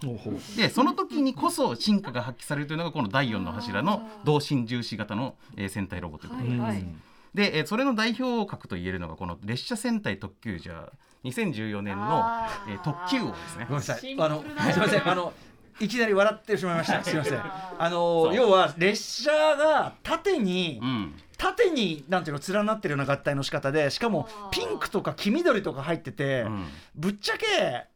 [0.57, 6.61] でその時にこそ進化が発揮されるというのがこの第4の柱の童心重視型の、えー戦隊ロボということです。
[6.61, 6.85] はいはい。
[7.35, 10.91] で、えーそれの代表格と言えるのがこの列車戦隊特急じゃ
[11.25, 12.25] 2014年の
[12.69, 13.67] えー特急王ですね。
[13.69, 15.33] ごめんなさシいあのすみませんあの
[15.79, 17.05] いきなり笑ってしまいました。
[17.05, 17.41] すみません。
[17.79, 21.15] あの要は列車が縦に、うん。
[21.37, 26.65] 縦になんていうの連なってるような合体の仕方でしかもピンクとか黄緑とか入ってて、うん。
[26.95, 27.87] ぶっちゃけ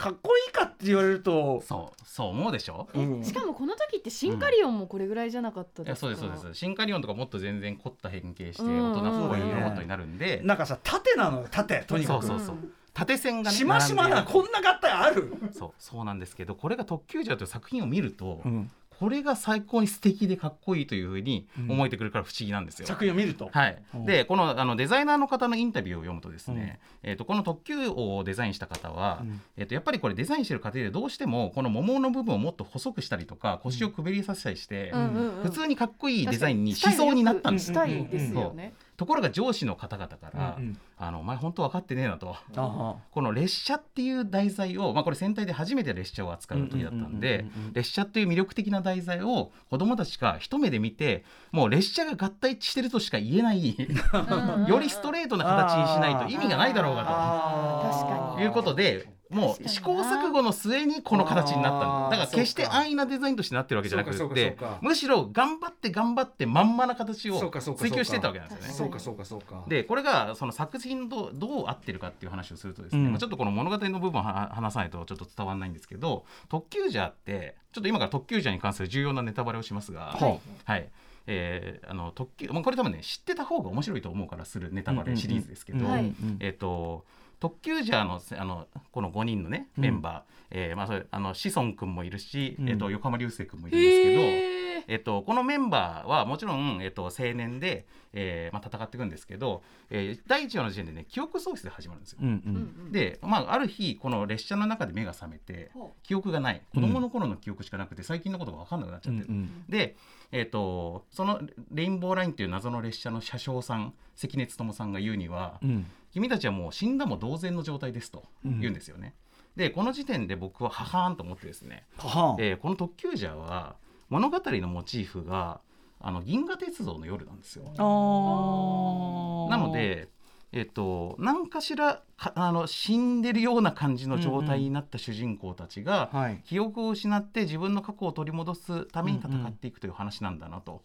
[0.00, 2.88] かっこいいかって言われると、そうそう思うでしょ？
[2.94, 3.22] うん。
[3.22, 6.58] しかもこの時ってシンカリオンもこれぐらいじゃなかったいですか、やそうですそうです。
[6.58, 8.92] シンカリオンとかもっと全然凝った変形してうん。
[8.92, 12.38] 大人っぽいうんロボットになるんで、なんかさ縦なのよ縦とにかくそう。
[12.38, 12.56] そうそう
[12.94, 22.86] 縦線がねしましまなこんな合体ある、そうそうなんですけどこれが特急ジャーという作品を見ると、うんこれが最高に素敵でかっこいいというふうに思えてくるから不思議なんですよ。
[22.86, 23.82] 作品を見ると、はい。
[23.94, 23.96] う。
[23.96, 29.40] ん、でこのあのデザイナーの方のインタビューを読むとですね、えー、とこの特急王をデザインした方は、うん。
[29.56, 35.42] えー、とやっぱりこれデザインしてる過程でどうしてもこの桃の部分をもっと細くしたりとか腰をくびりさせたりして、うんうんうん。
[35.44, 40.78] 普通にかっこいいデザインにしそうになったんですしたいですよねところが上司の方々から「うんうん。
[40.98, 42.36] あのお前本当分かってねえな」と。
[42.52, 53.74] この列車っていう題材を、まあ、これ戦隊で初めて列車を扱う時だったんで列車っていう魅力的な題材を子どもたちが一目で見てもう列車が合体してるとしか言えない
[54.68, 67.38] よりストレートな形にしないと意味がないだろうがあ確かということでもう試行錯誤の末にこの形になったんだだから決して安易なデザインとしてなってるわけじゃなくてむしろ頑張って頑張ってまんまな形を
[67.76, 68.72] 追求してったわけなんですよね。
[68.74, 69.64] そうかそうかそうか。
[69.68, 73.10] でこれがその作品とどう合ってるかっていう話をするとですね、うん。
[73.10, 80.40] まあちょっとこの物語の部分をは話さないとちょっと伝わらないんですけど特急ジャーってちょっと今から特急ジャーに関する重要なネタバレをしますが、はい。
[80.64, 80.88] はい。
[81.26, 85.96] えーあの特急、まあ、これ多分ね知ってた方が面白いと思うからするネタバレシリーズですけど、うんうんうん。
[85.96, 87.04] はいえっ、と
[87.40, 92.68] 特急ジャーのせあのこの5人のねメンバー、えーまあ、それあの志尊君もいるし、うん。
[92.68, 94.60] えっと横浜流星君もいるんですけど。
[94.88, 102.18] えっと、このメンバーはもちろん、えっと、青年で、えーまあ、戦っていくんですけど、えー第1話の時点でね記憶喪失で始まるんですよ。
[102.22, 102.50] うんうう
[102.84, 102.92] んん。
[102.92, 106.62] で、まあ、ある日この列車の中で目が覚めてほ記憶がない。
[106.74, 109.26] 子供の頃の記憶しかなくて最近のことが分かんなくなっちゃってる。
[109.28, 109.64] うん。
[109.68, 109.96] で、
[110.32, 119.14] えっとそのレインボーラインっていう謎の列車の車掌さん関根勤さんが言うには、うん君たちはもう死んだも同然の状態ですと言うんですよね。
[119.56, 123.76] でこの時点で僕はははーんと思ってですねははでこの特急ジャーは
[124.08, 125.60] 物語のモチーフが
[126.00, 127.64] あの銀河鉄道の夜なんですよ。
[127.76, 130.08] あなので、
[130.52, 136.40] えっと、何かしらかあの死んでるような感じの状態になった主人公たちが、はい。
[136.44, 140.82] 記憶を失って自分の過去を取り戻すために戦っていくという話なんだなと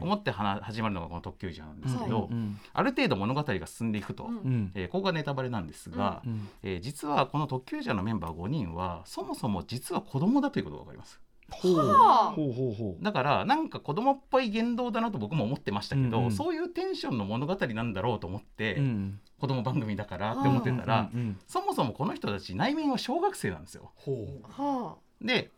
[0.00, 4.30] 思ってはな始まるのがこの特急ジャーなんですけど、うんある程度物語が進んでいくと、うん。
[4.30, 11.20] うんえーここがネタバレなんですが、うんえー実はこの特急ジャーのメンバー5人はそもそも実は子供だということが分かります。
[11.50, 11.76] ほう。
[11.76, 12.32] はあ。
[12.32, 13.04] ほうほうほう。
[13.04, 16.32] だからなんか子供っぽい言動だなと僕も思ってましたけど、うんうん。
[16.32, 19.20] そういうテンションの物語なんだろうと思って、うん。
[19.40, 23.92] 子供番組だからって思ってたら、うんうんそもそもこの人たち内面は小学生なんですよ。
[23.96, 25.50] ほはで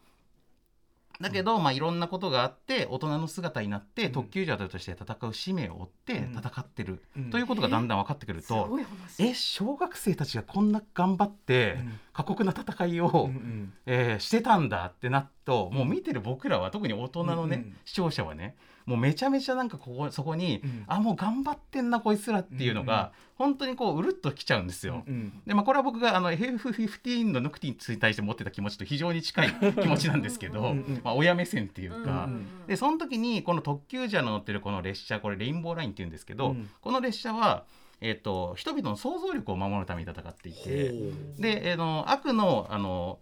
[1.20, 4.12] だけど、まあ、いろんなことがあって大人の姿になって、うん。
[4.12, 6.33] 特急ジャーとして戦う使命を負ってうん。
[6.33, 7.31] 戦ってる、うん。
[7.31, 9.22] ということがだんだん分かってくると、ごい話。
[9.24, 12.00] え小学生たちがこんな頑張ってうん。
[12.12, 13.72] 過酷な戦いを、うんうん。
[13.87, 18.57] えーしてたんだってなっともう見てる僕らは特に大人のね、視聴者はね
[18.88, 20.85] もうめちゃめちゃなんかここそこに、うん。
[20.87, 25.05] あもう頑張ってんなこいつらっていうのが、本当にこううるっときちゃうんですよ。
[25.07, 36.70] うんでまあ、これは僕があの FF15 のヌクティに対して持ってた気持ちと非常に近い 気持ちなんですけどうんうんまあ、親目線っていうか、うんでその時にこの特急ジャーの乗ってるこの列車これレインボーラインっていうんですけど、うん。
[36.81, 37.64] この列車は、
[38.01, 40.92] えっと人々の想像力を守るために戦っていて
[41.38, 43.18] で、えーの悪のあの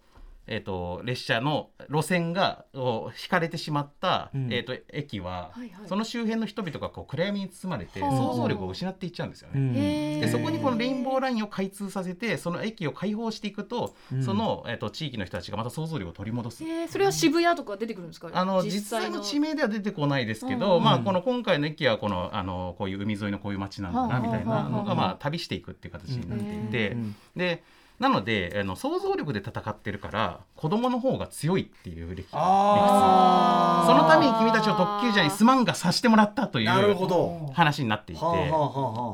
[0.47, 4.53] えー、と列車の路線がを引かれてしまった、うん。
[4.53, 5.87] えー、と駅は、はいはい。
[5.87, 10.21] その周辺の人々がこう暗闇に包まれてはあ想像力を失っていっちゃうんですよね。
[10.21, 14.23] でそこにこのレインボーラインを開通させてその駅を開放していくと、うん。
[14.23, 16.63] その、えー、と地域の人たちがまた想像力を取り戻す。
[16.63, 16.87] えー。
[16.87, 18.29] それは渋谷とか出てくるんですか？
[18.33, 19.21] あの実際の。
[19.27, 20.83] 地名では出てこないですけど、うん。
[20.83, 27.15] まあ、この今回の駅はこのあのこういう海沿いのこういう街なんだなみたいなのが、まあ、旅していくっていう形になっていて、うん。
[27.35, 27.63] で
[27.99, 37.51] なのであの想像力で戦ってるから子供の方が強いっていう理理屈そのために君たちを特急ジャーにすまんがさせてもらったといなるほうど。
[37.53, 38.21] 話になっていて。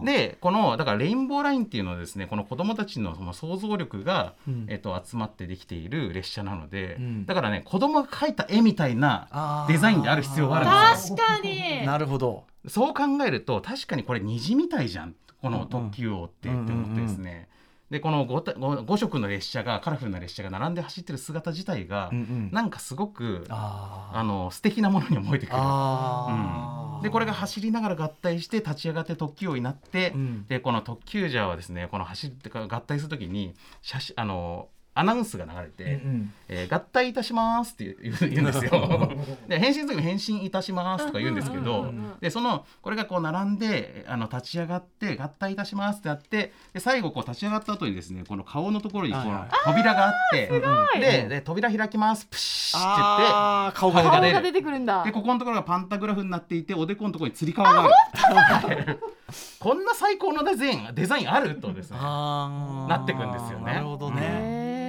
[0.06, 4.66] でこのだからレインボーラインっていうのはですねこの子どもたちのその想像力が、うん。
[4.68, 7.26] えっと、集まってできている列車なので、うん。
[7.26, 11.18] だからね子供が描いた絵みたいなデザインである必要があるんですよ。
[11.18, 11.86] 確かに。
[11.86, 12.44] なるほど。
[12.68, 15.16] そう考えると確かにこれ虹みたいじゃん。
[15.42, 17.50] この特急王って、って思ってですね、
[17.94, 22.50] でこの 5, 5色の列車がカラフルな列車が並んで走ってる姿自体が、うんうん。
[22.52, 25.56] なんかすごくあの素敵なものに思えてくる。
[25.56, 27.04] あー。
[27.04, 30.48] でこれが走りながら合体して立ち上がって特急王になって、うん。
[30.48, 33.54] でこの特急ジャーはですねこの走ってか合体するときに
[33.84, 39.12] 写真あのアナウンスが流れて、うんえー合体いたしますって言う言うんですよ。
[39.48, 49.40] で返信する時も返信いたしますとか言うんですけど、でそのこれがこう並んであの立ち上がって合体いたしますってなってで最後こう立ち上がった後にですねこの顔のところにこはいはい。
[49.40, 50.52] の扉があって、
[50.98, 51.00] い。
[51.00, 52.26] でで扉開きます。
[52.28, 53.78] プシッって言って。
[53.78, 55.04] 顔が出てくるんだ。
[55.04, 59.00] でここのところがパンタグラフになっていておでこのところにつり革がある。
[59.60, 63.74] こんな最高のデザインデザインあるとですねなってくんですよね。
[63.74, 64.83] なるほどね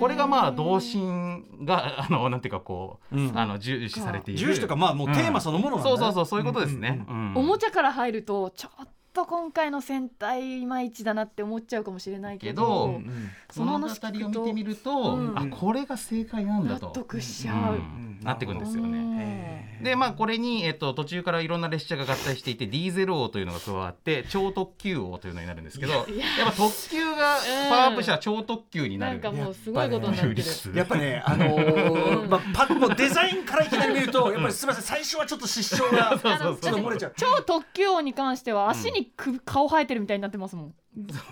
[0.00, 3.38] これがまあ童心があのなんていうかこう、うん。
[3.38, 4.40] あの重視されている。
[4.40, 5.96] 重視とかまあもうテーマそのものなんだね。
[5.96, 15.38] そうそうそうそういうことですね、うんおもちゃから入るとちょっと今回の戦隊いまいちだなって思っちゃうかもしれないけどけどうんその物語を見てみると、うん。
[15.38, 16.86] あこれが正解なんだと。
[16.86, 17.74] 納得しちゃう。
[17.74, 18.20] うん。
[18.22, 19.78] なってくるんですよね。
[19.82, 26.04] でまあこれに、えっと、途中からいろんな列車が合体していてディーゼル王というのが加わって超特急王というのになるんですけどやっ
[26.46, 27.36] ぱ特急が
[27.68, 29.20] パワーアップしたら超特急になる。
[29.20, 30.44] なんかもうすごいことになってる。
[30.74, 37.14] やっぱね、あのーまあ、パッもうデザインからいきなり見ると、やっぱりすみません、最初はちょっと失笑が、 ちょっと漏れちゃう。
[37.16, 40.74] 超特急王に関しては足にく、顔生えてるみたいになってますもん。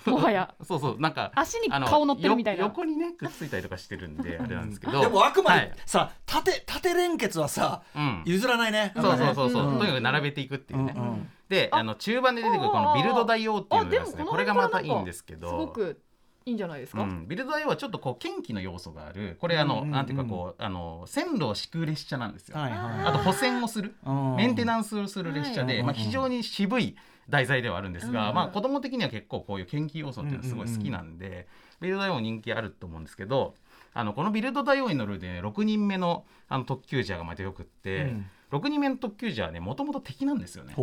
[0.07, 0.55] もはや。
[0.63, 2.61] そうそうなんか足にあの顔乗ってるみたいな。
[2.61, 5.01] よ横にねくっついたりとかしてるんで あれなんですけど。
[5.01, 5.71] でもあくまはい。
[5.71, 8.23] でさ、縦縦連結はさ、うん。
[8.27, 8.93] 譲らないね。
[8.95, 11.29] そうそうそうそう、うんとにかく並べていくっていうね、うんうん。
[11.49, 15.49] であの中盤で出てくるこのビルド大王っていうのがですねあでもこれがまたいいんですけど。
[15.49, 16.01] すごく
[16.47, 17.03] いいんじゃないですか？
[17.03, 19.39] うん、ビルド大王はちょっとこう剣気の要素がある。
[19.41, 19.87] これあの、うんうん。
[19.87, 23.95] うんなんていうかこうあの線路を敷く列車なんですよ、はいはいあと補線をする。
[24.37, 25.83] メンテンナンスをする列車で、はい。
[25.85, 26.97] まあ、非常に渋い
[27.29, 31.47] 題材ではあるんですが、うんまあ、子供的には結構こういう研究要素っていうのはすごい好きなんで、
[31.81, 33.55] ビルド大王人気あると思うんですけど
[33.93, 38.15] あのこのビルド大王に乗るで、6人目のあの特急ジャーがまたよくって、
[38.51, 40.75] 6人目の特急ジャーはねもともと敵なんですよね。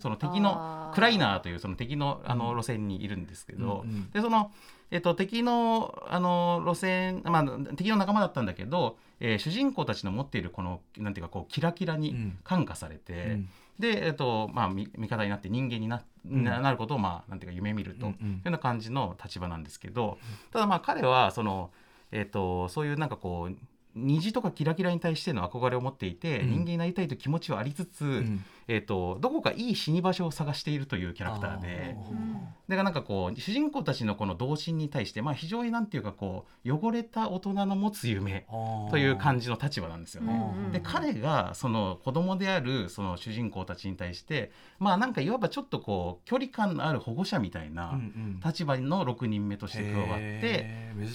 [0.00, 4.10] その敵のクライナーというその敵のあの路線にいるんですけど、うんうん。
[4.10, 4.50] でその、
[4.90, 7.44] えっと、敵のあの路線、まあ、
[7.76, 12.38] 敵の仲間だったんだけど、えー主人公たちの持っているこのなんていうかこうキラキラにうん。
[12.44, 16.44] 感化されて、うんで、えっとまあ、味味方になって人間にな,、ん。
[16.44, 20.18] ななることを、まあ、なんていうか夢見ると、いうような感じの立場なんですけど
[20.52, 21.70] ただまあ彼はその、
[22.10, 23.56] えっと、そういうなんかこう
[23.94, 26.50] 虹とかキラキラに対しての憧れを持っていて、うん。
[26.50, 31.96] 人間になりたいという気持ちはありつつ、んえー、とどこかいい死に場所を探しているというキャラクターで。
[32.68, 38.46] だからなんかこう主人公たちのこの童心に対して、まあ、非常になんていうかこう汚れた大人の持つ夢
[38.90, 40.32] という感じの立場なんですよね。
[40.32, 47.98] うんうんで彼がその子供であるその主人公たちに対してまあなんかいわばちょっとこう距離感のある保護者みたいな
[48.44, 50.66] 立場の6人目として加わって、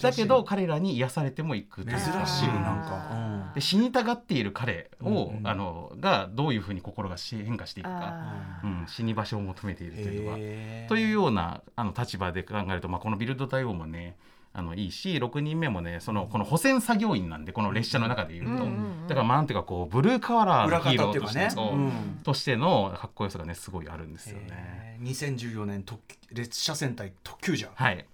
[0.01, 1.97] だけど彼らに癒されてもいくという。
[1.97, 3.53] 珍しいなんか。
[3.55, 10.87] で死にたがっている彼を、うんうんあのがどういうふうに心がし変化していくか、あうん、死に場所を求めているというのは。
[10.87, 14.15] というようなあの立場で考えると、まあ、このビルド対応もね
[14.53, 18.67] あのいいし6人目もねそのこの補選作業員なんでこの列車の中でいうと、うんうんう
[19.05, 19.07] ん。
[19.07, 21.45] だからまあなんていうかこうブルーカワラーの裏ヒーロー方っていうかね。
[21.45, 24.97] としてそううんとしてのかっこよさがねすごいあるんですよね。
[24.99, 25.07] へー。
[25.07, 27.71] 2014年特列車戦隊特急じゃん。
[27.75, 28.05] はい、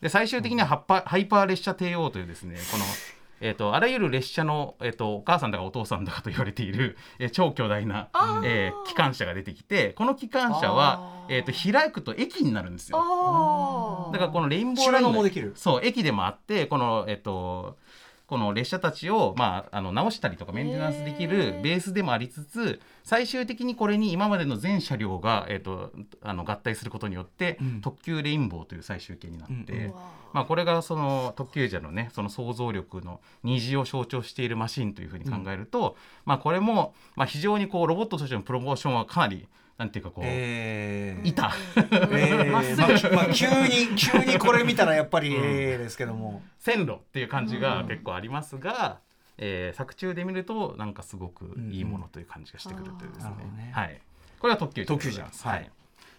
[0.00, 2.84] で最終的にはハッパハイパー列車帝王というですねこの、
[3.42, 8.08] えー、とあらゆる列車の、えー、とお母さんだかお父さんだかと言われている、えー超巨大な、
[8.44, 12.98] えー機関車が出てきてこの機関車は、えー、と開くと駅になるんですよ。
[12.98, 15.52] あだからこのレインボーラインが収納もできる。
[15.56, 17.78] そう駅でもあってこのえっと
[18.32, 25.92] この列車たちを、まあ、あの直したりとかメンテナンスできるベースでもありつつ最終的にこれに今までの全車両が、えっと、
[26.22, 27.80] あの合体することによって、うん。
[27.82, 29.92] 特急レインボーという最終形になって、うんうん
[30.32, 39.46] まあ、これがその特急車のねその想像力の虹を象徴しているマシンというふうに考えると、まあ、これも、まあ、非常にこうロボットとしてのプロモーションはかなり
[39.78, 41.28] なんていうかこう、えー。
[41.28, 41.52] いた。
[41.76, 42.50] えー。
[42.50, 42.82] まっすぐ。
[43.14, 46.42] まあまあ急に急にこれ見たらやっぱりええですけども。
[46.58, 49.00] 線路っていう感じが結構ありますが、
[49.38, 53.24] えー作中で見るとなんかすごくいいものという感じがしてくるというです
[53.56, 54.00] ね,、はい、
[54.38, 55.28] これは特急トッキュウジャー。
[55.28, 55.70] はい。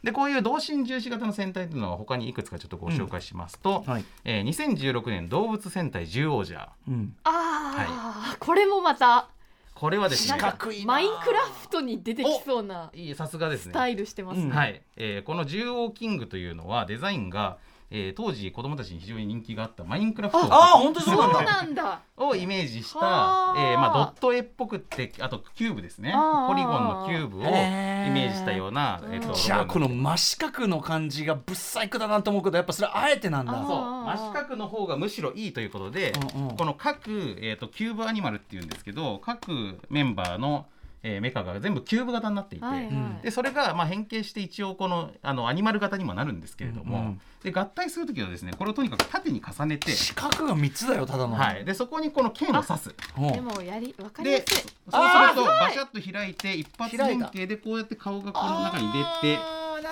[0.04, 4.06] でこういう童心重視型の戦隊というのは他にいくつかちょっとご紹介しますと、はい。
[4.26, 6.70] えー2016年動物戦隊ジュウオウジャー。
[6.90, 7.16] うん。
[7.24, 9.30] あー、これもまた
[9.74, 10.38] これはですね
[10.86, 13.72] マインクラフトに出てきそうないいさすがですね。
[13.72, 14.46] スタイルしてますね。
[14.46, 17.58] うんはい、えーこの獣王キングというのはデザインが、
[17.96, 21.52] えー当時子供たちに非常に人気があったマインクラフトをああ本当にそうなんそうだ。
[21.52, 22.02] なんだ。
[22.18, 23.56] をイメージした、はあ。
[23.56, 26.12] えーまあ、ドット絵っぽくってあとキューブですね。
[26.12, 33.54] ポリゴンのキューブをイメージしたような、えーとじゃあこの真四角の感じがぶっ細工だなと思うけどやっぱそれあえてなんだ。
[33.54, 33.78] あそう。
[34.18, 36.58] 真四角の方がむしろいいということで、うんうん。
[36.58, 40.66] この各、えー、とキューブアニマルっていうんですけど各メンバーの、
[41.04, 43.24] えーメカが全部キューブ型になっていて、はいはい。
[43.24, 51.36] でそれがまあ変形して一応このあのアニマル型にもなるんですけれども、うんうんで合体する時はですねこれをとにかく縦に重ねて、四角が三つだよただの。
[51.36, 52.96] はい、でそこにこの剣を刺す。
[53.18, 53.34] うん。
[53.34, 54.62] でもやりわかりやですい。
[54.62, 58.88] そうするとバシャッと開いて一発開いた変形でこうやって顔がこの中に
[59.22, 59.40] 出て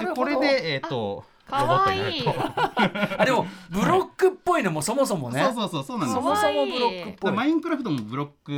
[0.06, 2.44] でこれでえっ、とかロボットわいいになると。
[3.22, 5.44] あでもブロックっぽいのもそもそもね。
[5.44, 7.32] そうそうそうそうなんですよそもそもブロックっぽい。
[7.34, 8.52] マインクラフトもブロック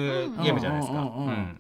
[0.44, 1.00] ゲームじゃないですか。
[1.00, 1.60] うんうんうんうんうん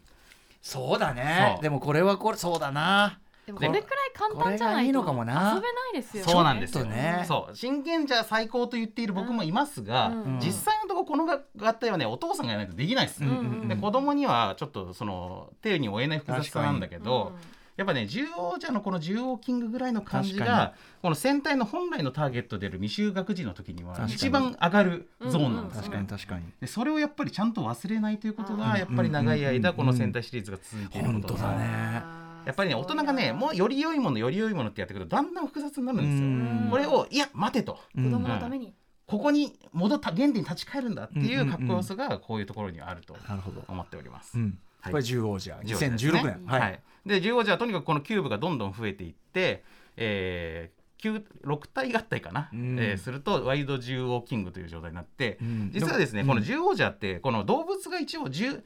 [0.64, 1.60] そうだね。
[1.62, 3.20] でもこれはこれそうだな。
[3.46, 5.60] でもこれくらい簡単じゃないと遊べな
[5.92, 6.26] いですよ。
[6.26, 6.32] ね。
[6.32, 6.86] そうなんですよ。
[6.86, 7.26] ね。
[7.28, 7.56] そう。
[7.56, 10.40] 真剣じゃ最高と言っている僕もいますが、うん。
[10.40, 13.22] 実際のところこの合体はねお父さんがやらないとできないです。
[13.22, 13.68] うんうんうん。
[13.68, 17.34] で子供にはちょっとその手に負えない複雑さなんだけど、
[17.76, 26.46] やっぱね獣王者のこの獣王キングぐらいの感じがこの戦隊の本来のターゲットである未就学児の時には一番上がるゾーンなんですよ確かに確かに。
[26.62, 32.04] でそれをやっぱりちゃんと忘れないということうんがやっぱり長い間うんこの戦隊シリーズが続いていることがだね。
[32.46, 36.28] やっぱりね大人がねもうより良いものより良いものってやってくるとだんだん複雑になるんですよ。
[36.28, 36.68] うん。
[36.70, 37.80] これをいや待てと。
[37.96, 38.12] うん。
[38.12, 38.74] 子供のために。
[39.06, 43.64] ここに戻った原点に立ち返るんだっていうかっこよさがこういうところにはあるとなるほど。
[43.68, 44.38] 思っております。
[44.38, 44.44] うん。
[44.44, 44.54] はい
[44.92, 45.96] これ10王者15ですね。
[45.96, 46.46] 2016年。
[46.46, 46.82] ははい。
[47.06, 49.64] い、で15じゃとにかくこのキューブがどんどん増えていって、
[49.98, 52.80] えー、6体合体かな、うん。
[52.80, 55.72] えーするとワイド獣王キングという状態になって、うん。
[55.74, 58.62] 実はですね、うんこの獣王者ってこの動物が一応獣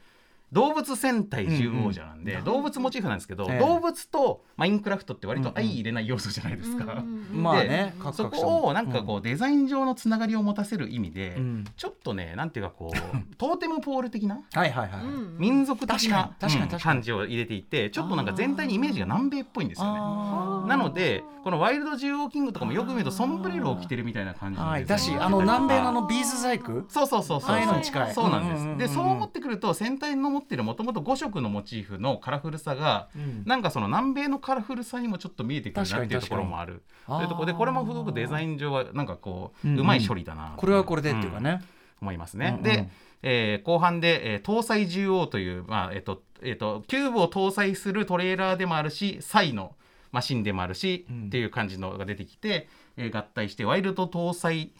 [0.52, 3.60] 動物戦隊獣王者なんで、うんうん動物モチーフなんですけど、ええ。
[3.60, 7.04] 動物とマインクラフトって割と相入れない要素じゃないですか。
[7.32, 11.66] まあねそこをなんかこうデザイン上のつながりを持たせる意味で、うん。
[11.76, 12.98] ちょっとねなんていうかこう
[13.38, 15.02] トーテムポール的なはいはいはい。
[15.38, 16.36] 民族的な
[16.82, 20.70] 感じを入れていてちょっとなんか全体にイメージが南米っぽいんですよね。
[20.70, 26.84] なのでこのワイルド獣王キングとかもよく見るとソンブレロを着てるみたいな感じだしあの南米のあのビーズ細工？
[26.90, 28.14] そうそうそうそうああいうのに近い。
[28.14, 33.44] そうなんです、でそう思ってくると戦隊の持ってるもともと5色のモチーフのカラフルさが、うん。
[33.46, 36.84] なんかその南米のカラフルさにもちょっと見えてくるなっていうところもある。
[37.08, 39.80] というところでこれもすごくデザイン上はなんかこう、うんうん。
[39.82, 41.62] うまい処理だなこれはこれでっていうかね。
[42.02, 42.48] 思いますね。
[42.50, 42.64] うんうん。
[42.64, 42.90] で、
[43.24, 49.76] えー後半で、えー搭載獣王という、まあえっとえっとキューブを搭載するトレーラーでもあるしサイの
[50.12, 51.26] マシンでもあるし、うん。
[51.28, 54.72] っていう感じのが出てきて、えー合体してワイルド搭載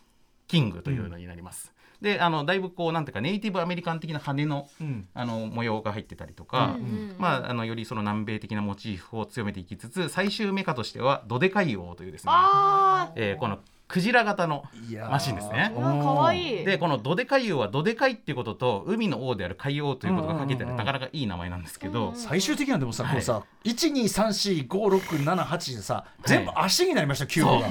[0.48, 1.74] キングというのになります。
[2.02, 5.08] であのだいぶこうなんていうかネイティブアメリカン的な羽のうん。
[5.14, 6.78] あの模様が入ってたりとか、
[7.18, 14.66] まあ、あのよりその南米的なモチーフを強めていきつつ最終メカとしてはドデカイ王というですね、あえーこのクジラ型の
[15.10, 15.72] マシンですね。
[15.74, 15.80] ー。
[15.80, 16.66] うわ可愛い。
[16.66, 23.14] でこのドデカイオーはドデカイっていうことと海の王である海王ということがかけてうんうんうんなかなかいい名前なんですけど、最終的にはでもさ、はい。
[23.14, 27.70] こうさ1234567でさ全部足になりましたキューブが。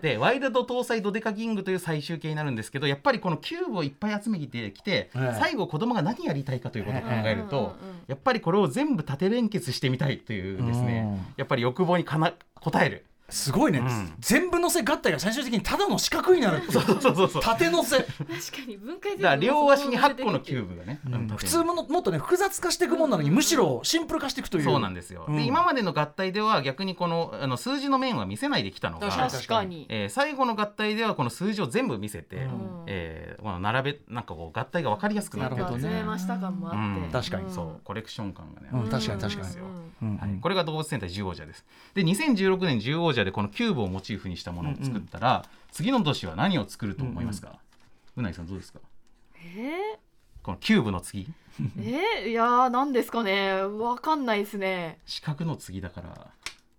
[0.00, 5.36] でワイルドトウサイドデカキングという最終形になるんですけどやっぱりこのキューブをいっぱい集めてきて、ええ。
[5.38, 12.32] 最後子供が何やりたいかということを考えると、やっぱりこれを全部縦連結してみたいというですね、やっぱり欲望にかな
[12.62, 13.04] 応える。
[13.30, 14.14] すごいね、うん。
[14.20, 16.72] 全部乗せ合体が最終的にただの四角になるっていう。
[16.72, 17.42] そうそうそうそう。
[17.42, 18.26] 縦乗せ、確か
[18.66, 21.14] に分解だから両足に8個のキューブがね、うん。
[21.14, 24.64] うん普通ものもっとね複雑化していくもんなのにむしろシンプル化していくという。
[24.64, 25.36] そうなんですよ、うん。
[25.36, 29.86] で今までの合体では逆にこのあの数字の面は見せないできたのが確かに。
[29.88, 32.84] えー最後の合体ではこの数字を全部見せて、うん。
[32.86, 37.10] えーこの並べなんかこう合体が分かりやすくなってるなるほどねました感もあって、うん。
[37.12, 37.52] 確かに。
[37.52, 37.80] そう。
[37.84, 38.88] コレクション感がね、うん。
[38.88, 39.46] 確かに確かに。
[39.46, 39.64] ですよ。
[40.02, 40.16] うん。
[40.16, 41.64] はい、これが動物戦隊ジュウオウジャーです。
[41.94, 47.58] で2016年ジュウオウジャーでこのキューブをモチーフにしたものを作ったら、次の年は何を作ると思いますか、
[48.16, 48.80] うなぎさんどうですか？
[49.56, 49.98] え
[50.42, 51.32] このキューブの次？
[51.60, 51.70] ー、
[52.22, 53.62] えー、いやーなんですかね。
[53.62, 54.98] わかんないですね。
[55.06, 56.26] 四角の次だから。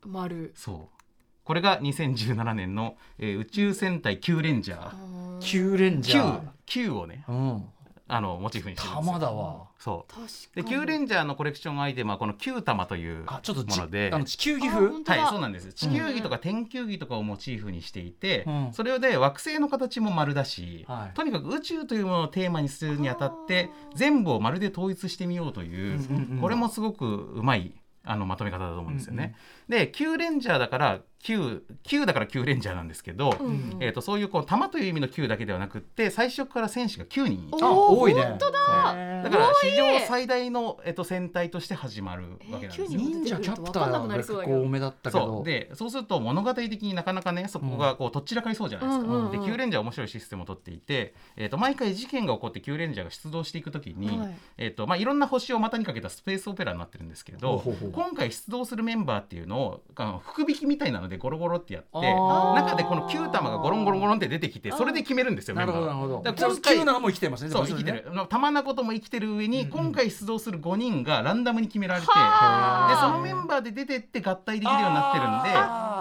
[0.05, 0.51] 丸。
[0.55, 0.99] そう。
[1.43, 5.39] これが2017年の、えー宇宙戦隊キューレンジャー。
[5.39, 6.41] キューレンジャー。
[6.65, 7.25] Q, Q をね。
[7.27, 7.63] うん
[8.11, 9.11] あのモチーフにしてるんですよ。
[9.13, 9.67] 玉だわ。
[9.77, 10.11] そう。
[10.13, 14.09] 確かでにキューレンジャーのコレクションアイテムはこのキュータマというあちょっとちもので。
[14.11, 15.71] あの地球儀あ風はいそうなんです。
[15.73, 18.69] 地球儀とか天球儀とかをモチーフにしていて、うん。
[18.73, 21.15] それで惑星の形も丸だし、はい。
[21.15, 29.23] とにかく宇宙というものをテーマにするにあたって全部を丸で統一してみようという、うんうんうんこれもすごくうまいあのまとめ方だと思うんですよね。
[29.25, 38.21] でキューレンジャーだからキューキューだからキューレンジャーなんですけど、うんうんえー、とそういうこう玉という意味の9だけではなくって最初から戦士が9人あ多いね。
[38.21, 38.59] 本当だ。
[39.23, 42.85] だから史上最大の、えっと、戦隊として始まるわけなんですよ。
[42.89, 45.43] えー9忍者キャプターが結構多めだったけそどう。
[45.43, 49.05] でそうすると物語的になかなかねそこがこうとっちらかりそうじゃないですか。
[49.05, 54.37] うんうんうんでキューレンジャーは面白いシステムを取っていて、えー、と毎回事件が起こってキューレンジャーが出動していくときに、はい。
[54.57, 57.91] えーとまあ、いろんな星を股にかけたスペースオペラになってるんですけどほうほうほう。
[57.91, 66.23] 今回出動するメンバーっていうのをあの福引きみたいなのでゴロゴロってやって中でこのキュータマがゴロンゴロンゴロンって出てきてそれで決めるんですよメンバーるほどなるほど。
[66.23, 67.79] だから今回キューなのも生きてますねそうでも。
[67.79, 68.27] ね生きてる。
[68.27, 73.09] 玉なことも生きてる上に、今回出動する5人がランダムに決められてではあ。
[73.11, 75.49] そのメンバーで出てって合体できるようになってるんで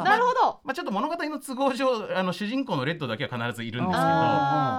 [0.09, 0.61] なるほど。
[0.64, 4.09] まあ、ちょっと物語の都合上あの主人公のレッドだけは必ずいるんですけど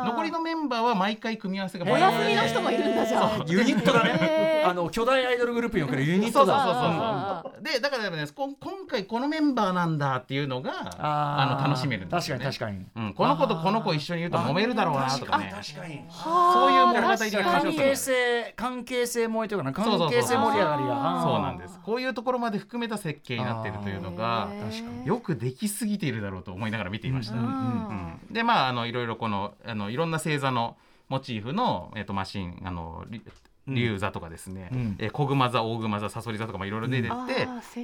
[0.05, 6.63] 残りのメンバーは毎回組み合わせがお休みの人もいるんだじゃあユニットだねあの巨大アイドルグループにおけるユニットだ。
[6.63, 7.63] そうそうそうあそう。
[7.63, 12.45] でだからねこん今回このメンバーなんだっていうのがあの楽しめるんですよね。
[12.45, 13.07] 確かに確かに。
[13.07, 15.51] うん、この子とこの子一緒にいると揉めるだろうなとかね。
[15.51, 21.21] あ確かにそういう物語的な関係性関係性萌えというかな関係性盛り上がりが。
[21.23, 21.79] そうなんです。
[21.83, 24.49] こういうところまで含めた設計になっているというのが
[25.05, 28.33] よくできすぎているだろうと思いながら見ていました、うんうんうん。
[28.33, 30.77] でまああのいろいろこのあのいろんな星座の
[31.07, 33.03] モチーフの、えっとマシンあの
[33.73, 34.95] リ竜座とかですね、うん。
[34.99, 37.29] えー小熊座大熊座さそり座とかもいろいろ出てって、うん。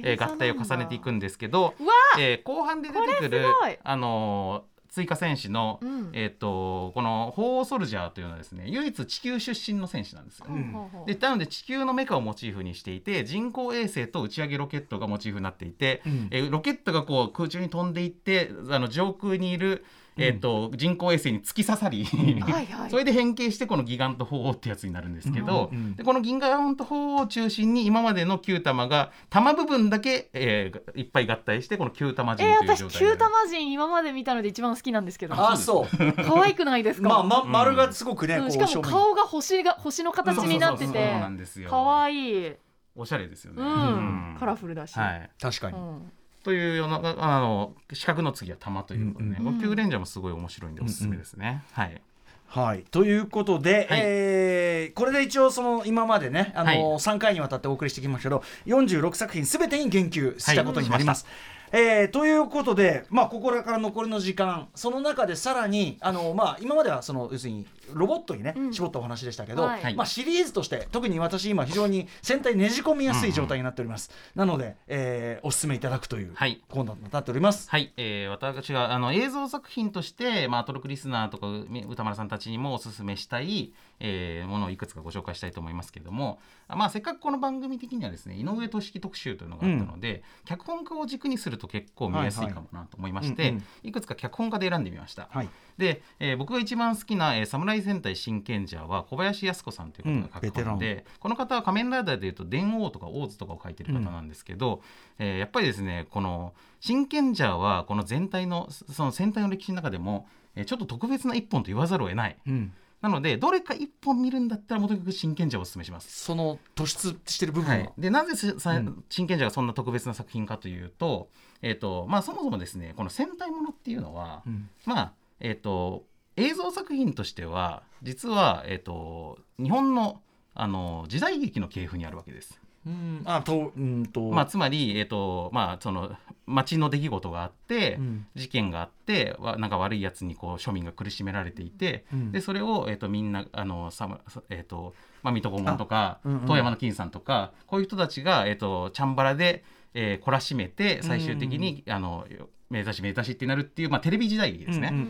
[0.02, 1.74] えー合体を重ねていくんですけど、
[2.18, 3.44] えー後半で出てくる
[3.82, 6.10] あのー追加戦士の、うん。
[6.14, 10.46] えー、とこの鳳凰ソルジャーというのはですね唯一地球出身の戦士なんですよ。
[10.48, 11.06] うほう。
[11.06, 16.28] でなので地球のメカをモチーフにしていて人工衛星と打ち上げロケットがモチーフになっていて、うん。
[16.30, 19.84] えーロケットがこう空中に飛んでいってあの上空にいる、
[20.18, 22.06] えーと人工衛星に突き刺さり、
[22.90, 33.16] それで変形してこのギガント鳳凰ってやつになるんですけど、うんうんでこのギガント鳳凰を中心に今までの9玉が玉部分だけ、えーいっぱい合体してこの9玉人とえー、いう状態私になる。
[33.16, 35.34] 九玉人今まで見たので一番好きなんですけど。
[35.34, 36.12] あそう。
[36.24, 41.20] 可愛くないですか、まあ、ま、丸がすごくね、こううんしかも顔が星が星の形になってて。
[41.20, 41.68] なんですよ。
[41.70, 42.52] 可愛いい。
[42.94, 43.62] おしゃれですよね。
[43.62, 44.36] うん、うん。
[44.38, 45.30] カラフルだし、はい。
[45.40, 46.12] 確かに、うん
[46.46, 49.36] というようなあの四角の次は玉ということで、ね。
[49.40, 51.64] うんューレンジャーもすごい面白いんでおすすめですね。
[51.72, 52.00] はい。
[52.46, 54.00] はい、ということで、はい。
[54.04, 56.78] えーこれで一応その今までね、あのはい。
[56.78, 61.26] 3回にわたってお送りしてきましたけど46作品すべてに言及したことになります。
[61.72, 68.72] えーということで、まあ、ここから残りの時間その中でさらにあの、まあ、今まではその要するにロボットにね、うん。
[68.72, 69.94] 絞ったお話でしたけど、はい。
[69.94, 76.62] まあ、シリーズとして特に私今非常に戦隊ねじ込みやすい状態になっております、なので、えーお勧めいただくというはい。
[76.68, 77.70] コーナーになっております。
[77.70, 93.88] はい、えー私があの映像作品として、まあ、トロクリスナーとかう歌丸さんたちにもおすすめしたい、えーものをいくつかご紹介したいと思いますけれども、あまあ、せっかくこの番組的にはですね井上俊樹特集というのがあったので、脚本家を軸にすると結構見やすいかもなと思いまして、はいはいうん。
[93.88, 95.28] いくつか脚本家で選んでみました。
[95.30, 100.78] はいで、えー僕が一番好きな、えー、侍戦隊真剣者は小林靖子さんという方が書うんベテラン。
[100.78, 104.82] くで、この方は仮面ライダーでいうと電王とかオーズとかを書いてる方なんですけど、
[105.18, 112.36] えーやっぱりですねこの真剣者はこの全体のその戦隊の歴史の中でも、えーちょっと特別な一本と言わざるを得ない。
[112.46, 112.72] うん。
[113.02, 116.24] なのでどれか一本見るんだったらもとにかく真剣者をお勧めします。
[116.24, 119.04] その突出してる部分は、はい、でなぜせさうん。
[119.10, 121.28] 真剣者がそんな特別な作品かというと,、
[121.60, 124.70] えーとまあ、そもそもですねこの戦隊ものっていうのは、うん。
[124.86, 126.04] まあえっ、と
[126.36, 130.20] 映像作品としては実は、えー、と日本の
[130.54, 132.60] あの時代劇の系譜にあるわけです。
[132.86, 133.22] うん。
[133.24, 136.16] あとうんと、まあ、つまり、えーとまあ、その
[136.46, 138.26] 町の出来事があって、うん。
[138.34, 142.32] 事件があってわなんか悪いやつにこう庶民が苦しめられていて、うん。
[142.32, 146.46] でそれを、えー、とみんなあのさま、えーとまあ、水戸黄門とか、うんうん。
[146.46, 152.26] 遠山の金さんとかこういう人たちが、えー、とチャンバラで、えー懲らしめて最終的に、あの
[152.70, 154.88] 目指し目指しってなるっていう、まあ、テレビ時代劇ですね。
[154.92, 155.08] うんうんうん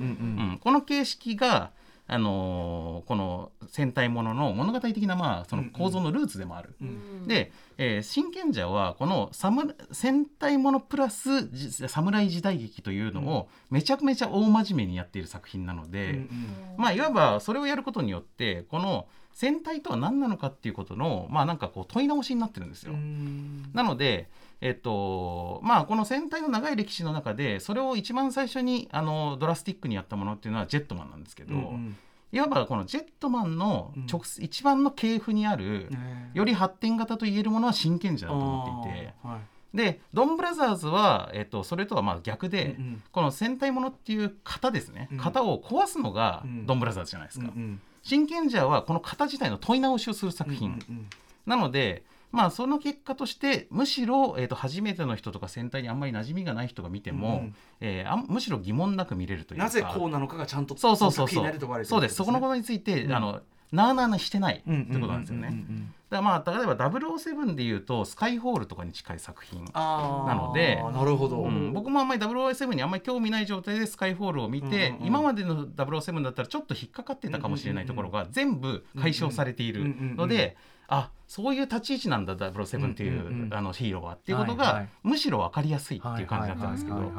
[0.50, 0.58] うん。
[0.58, 1.72] この形式が、
[2.08, 6.76] あのーこの戦隊ものの物語的な、まあ、その構造のルーツでもある。
[6.80, 7.26] うん。
[7.26, 16.28] で、えー真剣者はこのサム戦隊ものプラスじ侍時代劇というのをめちゃめちゃ大真面目にやっている作品なので、うん。
[16.76, 22.92] まあいわばそれをやることによってこの戦隊とは何なのかっていうことのまあなんかこう問い直しになってるんですよ。
[22.92, 23.68] うん。
[23.74, 24.30] なので、
[24.60, 31.96] えっとまあ、この戦隊の長い歴史の中でそれを一番最初にあのドラスティックにやったものっていうのはジェットマンなんですけど、うん
[32.32, 39.14] いわばこのジェットマンの直、一番の系譜にある、ねより発展型と言えるものは真剣者だと思っていて。
[39.22, 39.38] はい。
[39.76, 43.02] でドンブラザーズは、えっと、それとはまあ逆で、うんうん。
[43.12, 45.16] この戦隊ものっていう型ですね、うん。
[45.18, 46.66] 型を壊すのがうん。
[46.66, 47.46] ドンブラザーズじゃないですか。
[47.54, 47.80] うんうん。
[48.02, 51.06] 真剣者はこの型自体の問い直しをする作品、うんうん。
[51.46, 57.34] なのでまあその結果としてむしろ、えー、と初めての人とか戦隊にあんまり馴染みがない人が見ても、うん。
[57.34, 59.64] うんえーあんむしろ疑問なく見れるというか。
[59.64, 61.28] なぜこうなのかがちゃんとそうそうそうそう。
[61.28, 62.14] 作品になるところがあるそうです。
[62.14, 63.12] そこのことについて、うん。
[63.12, 63.40] あの
[63.72, 65.64] なあなあなしてないってうんことなんですよね。
[66.08, 75.06] だからまあ例えば007でいうとスカイホールとかに近い作品なのでなるほど、うん、僕もあんまり007にあんまり興味ない状態でスカイフォールを見て、うんうんうん。
[75.08, 80.56] 今までの007だったらちょっと引っかかってたかもしれないところが全部解消されているうんうんうんうんので、
[80.88, 84.88] あそういう立ち位置なんだ007っていう,、あのヒーローはっていうことが、はいはい。
[85.02, 87.12] むしろ分かりやすいっていう感じだったんですけど、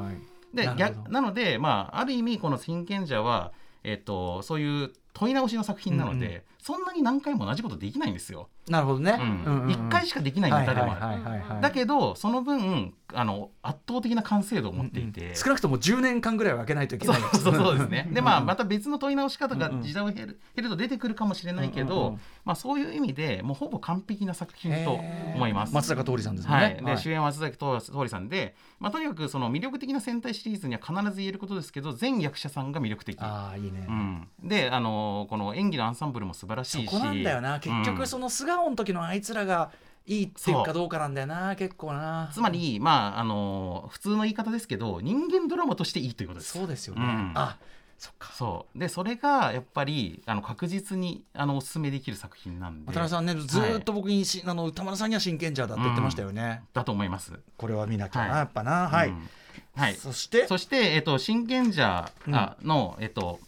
[0.53, 3.51] で逆なので、まあ、ある意味この「真剣者は」
[3.84, 6.41] えっとそういう問い直しの作品なので、うんうん。
[6.59, 8.49] そんなに何回も同じことできないんですよ。
[8.70, 9.22] なるほどね、うん。
[9.22, 9.72] うんうんうん。
[9.72, 10.91] 一回しかできないネタでも。
[10.91, 11.01] ある。
[11.01, 17.22] はいはいはいはいだけどその分あの圧倒的な完成度を持っていて、少なくとも10年間ぐらいは開けないといけない。
[17.22, 18.09] そうそうそうですね。
[18.11, 18.45] でまあうん。
[18.45, 19.82] また別の問い直し方がうんうん。
[19.84, 22.20] 時代を経る経ると出てくるかもしれないけど、うんうんうん。
[22.43, 24.99] まあそういう意味でもうほぼ完璧な作品と
[25.36, 25.74] 思います。
[25.74, 33.18] 松坂桃李さんですもんはね、い、で主演は松崎桃李さんで、まあ、とにかくその魅力的な戦隊シリーズには必ず言えることですけど全役者さんが魅力的。
[33.22, 36.86] ああいいね、うん、であのこの演技のアンサンブルも素晴らしいし。
[36.86, 37.59] そこなんだよな。
[37.59, 38.07] 結局うん。
[38.07, 39.72] その素顔の時のあいつらが
[40.05, 42.30] いいっていうかどうかなんだよな結構な。
[42.34, 46.58] つまりまああの普通の言い方ですけど人間ドラマとしていいということです。
[46.58, 47.32] そうですよね、うん。
[47.36, 47.58] あ
[47.97, 48.32] そっか。
[48.34, 48.80] そう。
[48.80, 52.91] でそれがやっぱりあの確実にあのおすすめできる作品なんで。
[52.91, 57.34] 渡辺さんねずーっと僕にし、あの歌丸さんには真剣者だって言ってましたよね、だと思います。
[57.58, 58.38] これは見なきゃな、はい。
[58.38, 58.88] やっぱな。
[58.88, 59.30] はい、うん。
[59.76, 60.47] はい、そして？
[60.47, 63.39] そして、えっと、真剣者あの、えっと、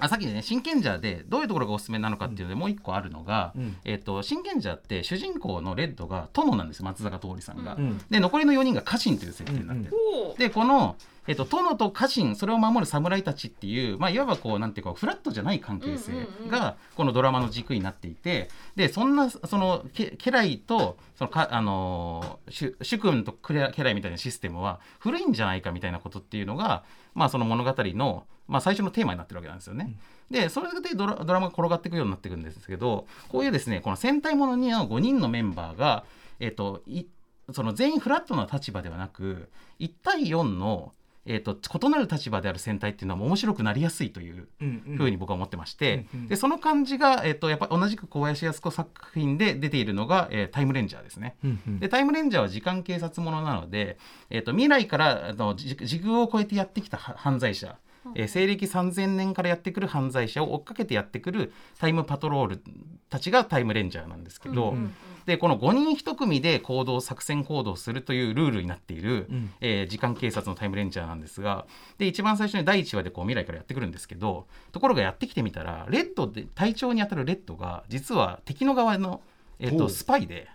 [0.00, 7.74] あさっきね真剣者でどういうところがおすすめなのかっていうので、もう一個あるのが、うんえっと、真剣者って主人公のレッドが殿なんですよ松坂桃李さんが。
[7.74, 9.92] うんで残りの4人が家臣という設定になってる。
[10.38, 10.96] でこの、
[11.26, 29.94] えっと、殿と家臣それを守る侍たちっていう、まあ、いわばこうなんていうかフラットじゃない関係性うんうんうんがこのドラマの軸になっていてでそんなそのケ家来とそのか、あのー主主君と家来みたいなシステムは古いんじゃないかみたいなことっていうのが、まあ、その物語の、まあ、最初のテーマになってるわけなんですよね。
[30.30, 36.04] でそれでドラドラマが転がっていくようになっていくんですけどこういうですねこの戦隊ものには5人のメンバーが、
[36.38, 37.04] えっとい
[37.52, 39.50] その全員フラットな立場ではなく
[39.80, 40.92] 1対4の、
[41.26, 41.56] えー、と
[41.86, 44.96] 異なる立場である戦隊っていうのは面白くなりやすいといううんうん。
[44.96, 46.28] ふうに僕は思ってまして、うんうん。
[46.28, 51.36] でその感じが、えー、とやっぱ同じく小林靖子作品で出ているのが、えータイムレンジャーですね。
[51.44, 51.80] うんうん。
[51.80, 53.98] でタイムレンジャーは時間警察ものなので、
[54.30, 57.76] えー、と未来からあの時時空を超えてやってきたは犯罪者、
[58.14, 62.62] えー西暦3000年からやってくる犯罪者を追っかけてやってくるタイムパトロール
[63.10, 64.94] たちがタイムレンジャーなんですけど、うん
[65.30, 71.66] でこの5人1組で行動作戦行動するというルールになっている、うんえー時間警察のタイムレンジャーなんですが
[71.98, 79.20] で一番最初に第1話でこう未来からやってくるんですけどところがやってきてみたらレッドで隊長に当たるレッドが実は敵の側の、
[79.60, 80.48] えーとスパイで。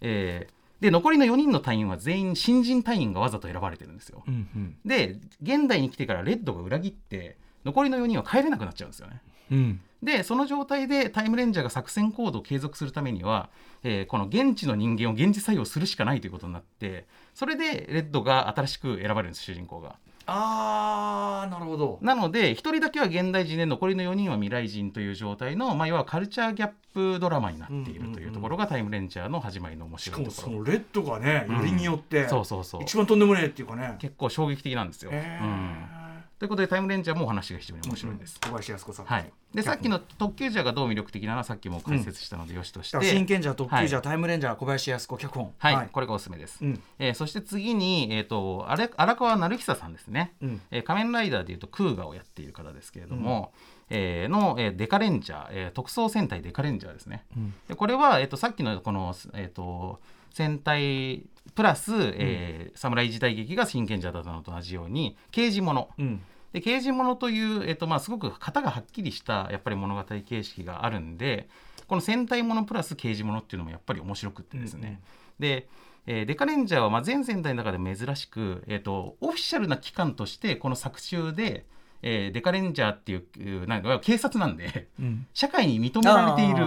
[0.00, 4.22] えーで残りの4人の隊員は全員新人隊員がわざと選ばれてるんですよ。
[4.28, 9.20] うんうんで現代に来てからレッドが裏切って残りの4人は帰れなくなっちゃうんですよね。
[9.50, 13.48] うんでその状態でタイムレンジャーが作戦行動を継続するためには、
[13.82, 19.96] えーこの現地の人間を現実採用するしかないということになってそれでレッドが新しく選ばれるんです主人公が。
[20.30, 21.98] あーなるほど。
[22.02, 30.52] なので1人だけは現代人で残りの4人は未来人という状態の、まあ、いわばカルチャーギャップドラマになっているというところがタイムレンジャーの始まりの面しかも白いところ。
[30.52, 32.82] そのレッドがねよりによって、そうそうそう。
[32.82, 33.96] 一番とんでもねえっていうかね。
[34.00, 35.10] 結構衝撃的なんですよ。
[35.14, 35.97] えうん
[36.38, 38.38] ということでタイムレンジャーもお話が非常に面白いです。
[38.40, 39.06] 小林靖子さん。
[39.06, 44.04] はい、でさっきの特急ジャーがどう魅力的なのはさっきも解説したのでよしとして、真剣者特急者、はい。
[44.04, 45.52] タイムレンジャー小林靖子脚本。
[45.58, 46.64] はい、これがおすすめです。
[46.64, 46.80] うん。
[47.00, 50.60] えーそして次に、えー、と荒荒川成久さんですね、うん。
[50.70, 53.52] えー仮面ライダーでいうとクーガをやっている方ですけれども、
[53.90, 57.24] えーの、えーデカレンジャー、えー特捜戦隊デカレンジャーですね。
[57.36, 57.52] ん。
[57.66, 60.00] でこれは、えー、とさっきのこの、えー、と
[60.30, 61.24] 戦隊
[61.54, 65.88] プラス、えー侍時代劇が真剣者だったのと同じように刑事もの。
[65.98, 66.20] うん。
[66.52, 71.48] で刑事ものという、えっとまあ、すごく型がはっきりしたやっぱり物語形式があるんで
[71.86, 75.00] この戦隊ものプラス刑事ものっていうのもやっぱり面白くってですね、
[75.38, 75.68] で、
[76.06, 81.66] えーデカレンジャーはまあ全戦隊の中で珍しく、えっとオフィシャルな機関としてこの作中で、
[82.02, 85.26] えーデカレンジャーっていうなんか警察なんでうん。
[85.34, 86.66] 社会に認められている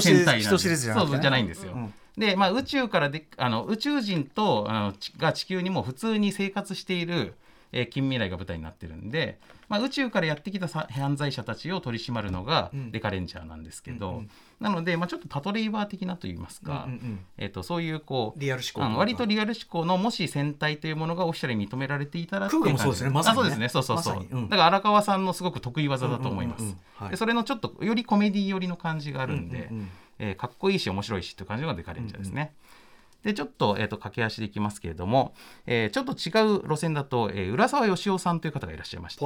[0.00, 1.72] 戦隊なん人知れずじゃないんですよ。
[1.74, 7.34] うんで、まあ、宇宙からであの宇宙人とあのちが地球にも普通に生活している、
[7.72, 12.90] えー近未来が舞台になってるんで、まあ、宇宙からやってきたさ犯罪者たちを取り締まるのがうん。
[12.90, 23.08] デカレンジャーなんですけど、うんうんなので、まあ、ちょっとパトレイバー的なといいますか、うんうんえー、とそういうこうリアル思考割とリアル思考のもし戦隊というものがオフィシャルに認められていたらっていうクーガもそうですね。
[23.10, 23.40] まさにね。
[23.40, 24.02] あそうですねそうそう。
[24.02, 24.48] そう、まうん。
[24.50, 27.04] だから荒川さんのすごく得意技だと思います、うんうんうんうん。
[27.04, 27.10] はい。
[27.12, 29.90] でそれのちょっとよりコメディ寄りの感じがあるんで、うんうんうん
[30.20, 32.54] えーかっこいいし面白いしっていう感じのがデカレンジャーですね。
[33.22, 35.34] でちょっと,、えー、と駆け足でいきますけれども、
[35.66, 39.24] えーちょっと違う路線だと、えー浦沢義雄さんという方がいらっしゃいまして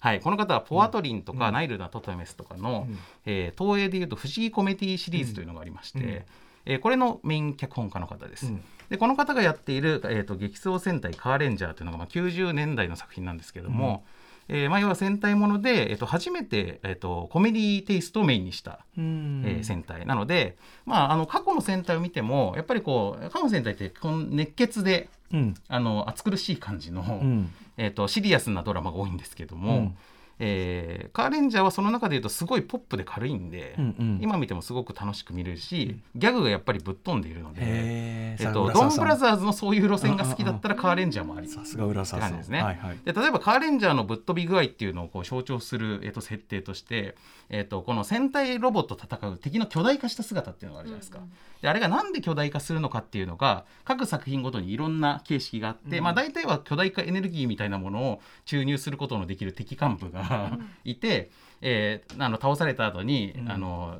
[0.00, 2.98] はい、この方はポアトリンとか、ナイルなトトメスとかの、うん。
[3.26, 6.06] えー東映でいうと不思議コメディシリーズというのがありまして、うん。
[6.08, 8.46] えーこれのメイン脚本家の方です。
[8.46, 8.64] うん。
[8.90, 14.04] でこの方がやっている、えー、と激走戦隊カーレンジャーというのが、まあ、90年代の作品なんですけども、
[14.48, 19.42] えーまあ、要は戦隊もので、えー、と初めて、えー、とコメディテイストをメインにしたうん。
[19.46, 25.54] えー戦隊なので、まあ、あの過去の戦隊を見てもやっぱりこう過去の戦隊ってこの熱血でうん。
[25.68, 27.52] あの暑苦しい感じの、うん。
[27.76, 29.96] えー、とシリアスなドラマが多いんですけども、うん
[30.38, 34.18] えーカーレンジャーはその中でいうとすごいポップで軽いんで、うんうん。
[34.22, 41.48] 今見てもすごく楽しく見れるし、ギャグがやっぱりぶっ飛んでいるので、えっと、さドンブラーザーズのそういう路線が好きだったらカーレンジャーもあり。
[41.48, 42.36] さすが浦沢さん。
[42.36, 42.62] ですね。
[42.62, 42.98] はいはい。
[43.04, 47.16] で例えばカーレンジャーのぶっ飛び具合っていうのをこう象徴する、えっと、設定として、
[47.50, 51.20] えっと、この戦隊ロボットと戦う敵の巨大化した姿っていうのがあるじゃないですか。
[51.62, 60.27] であれがなんで巨大化するのかっていうのが各作品ごとにいろんな形式があって、まあ、大体は巨大化エネルギーみたいなものを注入することのできる敵幹部が
[60.84, 63.98] いて、えーあの倒された後に、あの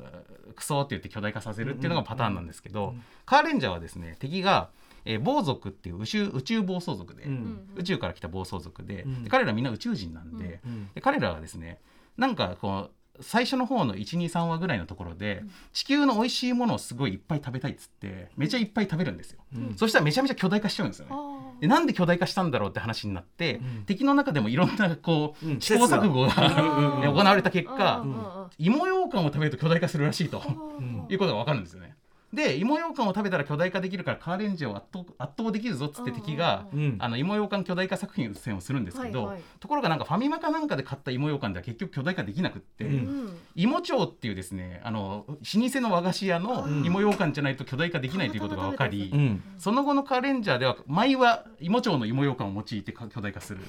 [0.55, 4.69] クソって言って巨大化させるっていうのがパターンなんですけど、カーレンジャーはですね敵が
[5.05, 7.69] えー暴族っていう宇宙宇宙暴走族で、うん。
[7.77, 9.23] 宇宙から来た暴走族で,、うん。
[9.23, 10.89] で彼らみんな宇宙人なんで,、うん。
[10.93, 11.79] で彼らがですね
[12.17, 12.91] なんかこう
[13.21, 15.43] 最初の方の123話ぐらいのところで、
[15.73, 19.75] 地球の美味しいものをすごいいっぱい食べたいっつってめちゃいっぱい食べるんですよ、うん。
[19.75, 21.11] そしたらめちゃめちゃ巨大化しちゃうんですよね。
[21.13, 23.83] あでなんで巨大化したんだろうって話になって、ん。
[23.85, 25.59] 敵の中でもいろんなこう、うん。
[25.59, 30.41] 試行錯誤がー 行われた結果、うんうんうん芋羊羹を食べると巨大化するらしいと
[30.79, 31.95] うんいうことが分かるんですよね。
[32.33, 36.95] で芋羊羹を食べたら巨大化できるからカーレンジャーを圧倒圧倒できるぞっつって敵が、うん。
[36.99, 39.43] あの芋羊羹巨大化作品戦をするんですけど、はいはい。
[39.59, 42.91] ところがなんかファミマかなんかで買った芋羊羹では結局巨大化できなくって、うん。
[42.91, 45.35] うん芋町っていうですねあの老
[45.69, 49.43] 舗の和菓子屋の芋羊羹じゃないと巨大化できないということが分かり、うん。
[49.57, 53.53] その後のカーレンジャーでは毎は芋町の芋羊羹を用いてか巨大化す。
[53.53, 53.59] る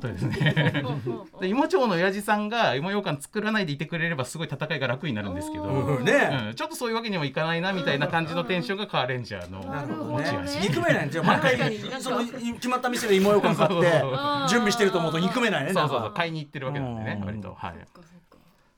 [0.00, 0.84] とですね。
[1.40, 6.04] で芋町の親父さんが芋羊羹作らないでいてくれればすごい戦いが楽になるんですけど、うん。
[6.04, 6.48] ね。
[6.48, 6.54] うん。
[6.54, 10.58] ちょっとそういうわけにもいかないなみたいな感じのテンションがカーレンジャーのなるほど持ちね味。
[10.68, 11.06] 憎めない。
[11.08, 12.18] んじゃ毎回その
[12.54, 13.74] 決まった店で芋ようかん買って
[14.48, 15.72] 準備してると思うと憎めないね。
[15.72, 16.04] そうそうなんか。
[16.06, 17.26] そう買いに行ってるわけなんでねうん。
[17.26, 17.54] 割と。
[17.54, 17.74] はい。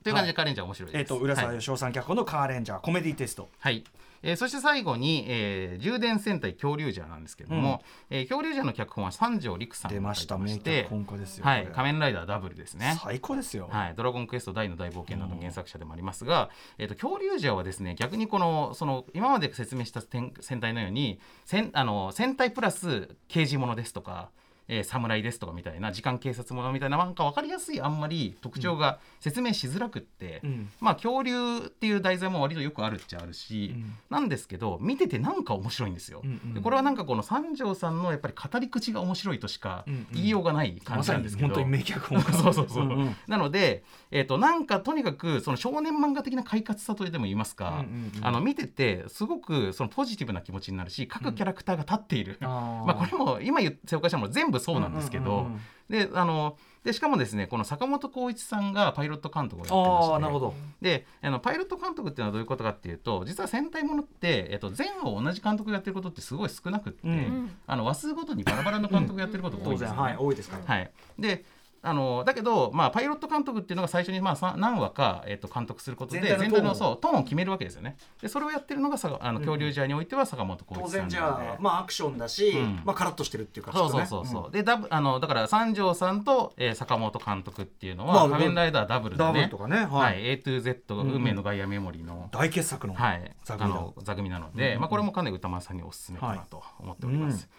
[0.03, 0.99] という感じでカーレンジャー面白いです。
[0.99, 1.55] えっと浦沢はい。
[1.55, 3.49] 義雄さん脚本のカーレンジャーコメディテスト。
[3.59, 3.83] はい。
[4.23, 10.37] えーそして最後に、えー充電戦隊恐竜ジャーなんですけれども、えー恐竜ジャーの脚本は三条陸さんが出ました。
[10.37, 12.97] 名脚本家ですよはい、仮面ライダーダブルですね。
[13.03, 13.67] 最高ですよ。
[13.69, 24.29] はい、ドラゴンクエスト大の大冒険などの原作者でもありますが、えー、と恐竜ジャーはですね逆にこのその今まで説明した戦戦隊のように戦あの戦隊プラス刑事ものですとか、
[24.73, 30.69] えー侍ですとかみたいな時間警察ものみたいななんか分かりやすいあんまり特徴が説明しづらくって、うん。
[30.79, 33.93] まあ恐竜っていう題材も割とよくあるっちゃあるし、うん。
[34.09, 36.21] なんですけど見ててなんか面白いんですよ。
[36.23, 40.07] うんうんでこれはなんかこの三条さんのやっぱり語り口が面白いとしかうんうん。
[40.13, 43.15] 言いようがない感じなんですけど、本当に名脚 そうそうそう、んん。
[43.27, 43.83] なので、
[44.15, 48.25] えー、となんかとにかくその少年漫画的な快活さとでも言いますか、うんうんうん。
[48.25, 52.49] あの見ててすごくそのポジティブな気持ちになるし各キャラクターが立っている、あー。
[52.85, 55.59] まあ、これも今言って紹介したもの全部そうなんですけど、うんうんうんうん
[55.89, 60.53] であのでしかもですねこの坂本浩一さんがパイロット監督をやってましてなるほど。
[60.81, 67.51] であのパイロット監督っていうのはどういうことかっていうと実は戦隊ものって、えっと、前後同じ監督がやってることってすごい少なくって、うん。
[67.67, 69.95] あの話数ごとにバラバラの監督がやってることが多いんですよ、ね。
[69.95, 70.75] 当然はい多いですから。
[70.75, 71.45] はい、で
[71.85, 76.51] あのだけど、まあ、パイロット監督っていうのが最初に、まあ、さ何話か、えっと監督することで全体のトーンを。
[76.51, 77.97] 全体のそうトーンを決めるわけですよね。
[78.21, 80.99] でそれをやってるのがさあの恐竜ジャーにおいては坂本浩当一さんで。
[81.01, 82.81] 然じゃあまあアクションだしうん。
[82.85, 89.27] まあカラッとしてるっていうかそうそうそうそう、でダブあのだから三条さんと、えー坂本監督っていうのは、まあ仮面ライダーダブルでね。
[89.27, 91.11] ダブルとかねは、はいい A to Z んうん。
[91.13, 93.75] 運命のガイアメモリーの、大傑作のはい、座組だ。
[93.75, 97.49] あの座組なので、まあ、これもかなり歌丸さんにおすすめかなと思っております。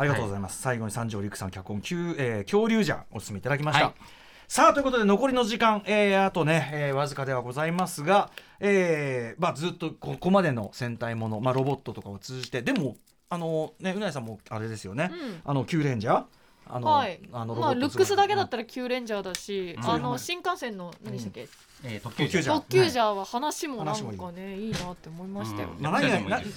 [0.00, 1.82] ありがとうございます、最後に三条陸さん脚本、
[2.16, 3.94] えー恐竜じゃお勧めいただきました、はい。
[4.48, 8.30] さあということで残りの時間、えーあとね、えーわずかではございますが、
[8.60, 12.96] えーまあ、ずっとここまでの戦隊もの、まあ、ロボットとかを通じてでも
[13.28, 15.40] あのねうなやさんもあれですよね、うん。
[15.44, 16.24] あのキューレンジャー
[16.72, 17.20] あの、はい。
[17.32, 19.90] あのまあルックスだけだったららキューレンジャーだし、うん。
[19.90, 21.48] あの新幹線の何でしたっけ、
[21.84, 23.08] えー特急じゃん特急ジャー。
[23.08, 24.18] は話もなん話もいい。
[24.18, 25.82] かねいいなって思いましたよ、うん。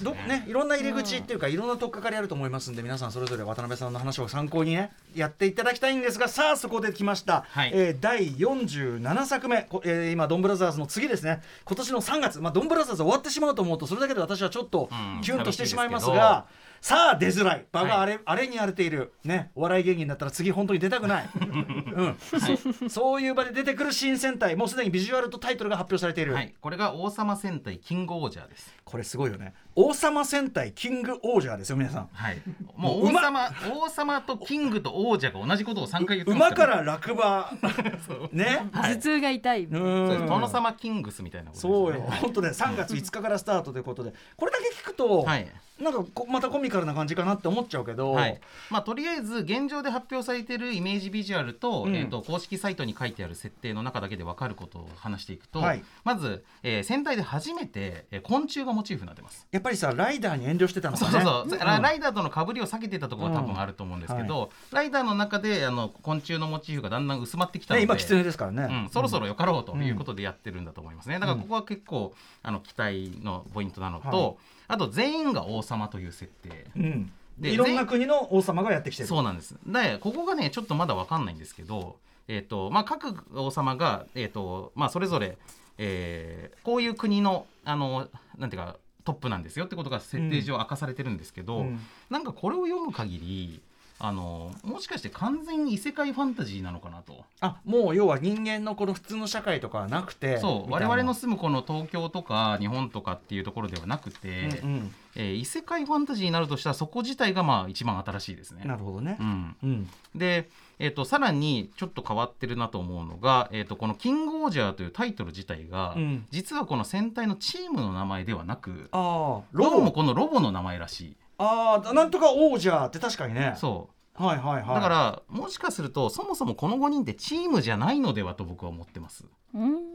[0.04, 7.70] どねいろんな入り口っていうか、いろんな取っかかりあると思いますんで皆さんそれぞれ渡辺さんの話を参考にねやっていただきたいんですがさあそこで来ました、はい。
[7.72, 11.42] えー第47作目、こえー今ドンブラザーズの次ですね。
[11.64, 15.22] 今年の3月、まあ、ドンブラザーズ終わってしまうと思うとそれだけで私はちょっとうん。
[15.22, 16.44] キュンとしてしまいます寂しいが、
[16.84, 17.64] さあ出づらい。
[17.72, 22.16] 場があれ,、はあれに荒れている、ね、お笑い芸人だったら次本当に出たくない、 うん。
[22.18, 24.54] そそういう場で出てくる新戦隊。
[24.54, 28.74] もうすでにビジュアルとタイトルが発表されている、はい、これが王様戦隊キングオージャーです。
[28.84, 29.54] これすごいよね。
[29.74, 32.08] 王様戦隊キングオージャーですよ皆さん。
[32.12, 32.42] はい、
[32.76, 33.50] もう王様
[33.82, 37.50] 王様とキングと王者が同じことを3回言ってます 馬から落馬。
[38.30, 38.68] ね。
[38.72, 42.04] 頭痛が痛い、殿様キングスみたいなことですそうねよ。
[42.20, 44.12] 本当ね3月5日からスタートということで。
[44.36, 45.50] これだけ聞くと、はい
[45.80, 48.40] なんかこまたコミカルな感じかなって思っちゃうけど、はい。
[48.70, 51.96] まあ、とりあえず現状で発表されているイメージビジュアルと,、うん。
[51.96, 55.82] えー、と公式サイトに書いてある設定の中だけで分かることを話していくと、はい。
[56.04, 59.48] まず、えー戦隊で初めて、えー昆虫がモチーフになってます。
[59.50, 61.10] やっぱりさライダーに遠慮してたのかね。
[61.10, 61.60] そうそうそう、ん。
[61.60, 71.18] ラライダーとの被りを避けてたところが多分あると思うんですけど、ライダーの中であの昆虫のモチーフがだんだん薄まってきたので、ね今狐ですからね、うん、そろそろよかろうということでやってるんだと思いますね。
[71.18, 72.14] だからここは結構
[72.44, 74.34] あの期待のポイントなのと、はい
[74.68, 76.66] あと全員が王様という設定。
[76.76, 79.56] うんでいろんな国の王様がやってきてるそうなんです。
[79.66, 81.96] でここがねちょっとまだわかんないんですけど、
[82.28, 85.36] えっ、とまあ各王様がえっ、とまあそれぞれ、
[85.78, 88.08] えーこういう国のあの
[88.38, 93.60] なんていうかトップなんですよってことが設定上明かされてるんですけど、うんなんかこれを読む限り。
[94.00, 108.64] あのもしかして完全に異世界ファンタジーなのかなとあもう要は人間のこの普通の社会とかはなくてそう我々の住むこの東京とか日本とかっていうところではなくて、うんうんえー異世界ファンタジーになるとしたらそこ自体がまあ一番新しいですね。
[108.64, 109.22] なるほどねう。
[109.22, 109.90] ん、うん。
[110.14, 121.16] で、えー、とさらにちょっと変わってるなと思うのが、えー、とこの「キングオージャー」というタイトル自体が、うん実はこの戦隊のチームの名前ではなくどロボうもこのロボの名前らしい。
[121.38, 123.54] ああ、なんとか王者って確かにね。
[123.56, 124.74] そうはいはいはい。
[124.74, 129.24] だからもしかするとそもそもこの5人ってチームじゃないのではと僕は思ってます。
[129.54, 129.94] うん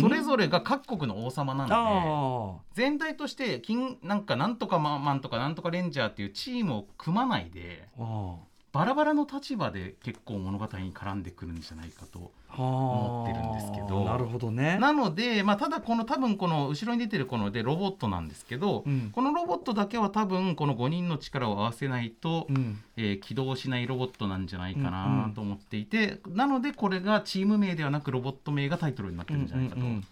[0.00, 8.36] それぞれが各国の王様なのであ全体として金なんかなんとかマンマンとかなんとかレンジャーっていうチームを組まないであ。
[8.72, 12.30] あバラバラの立場で結構物語に絡んでくるんじゃないかと。
[12.50, 12.56] あ。
[12.62, 14.78] 思ってるんですけどなるほどね。
[14.78, 22.82] なので、まあ、ただこの多分この後ろに出てるこのでロボットなんですけど、うんこのロボットだけは多分この5人の力を合わせないと、うん。
[22.96, 30.04] えー起動しないロボットなんじゃないかうんうなんと思っていて、なのでこれがチーム名ではなくロボット名がタイトルになってるんじゃないかと、うんうんうん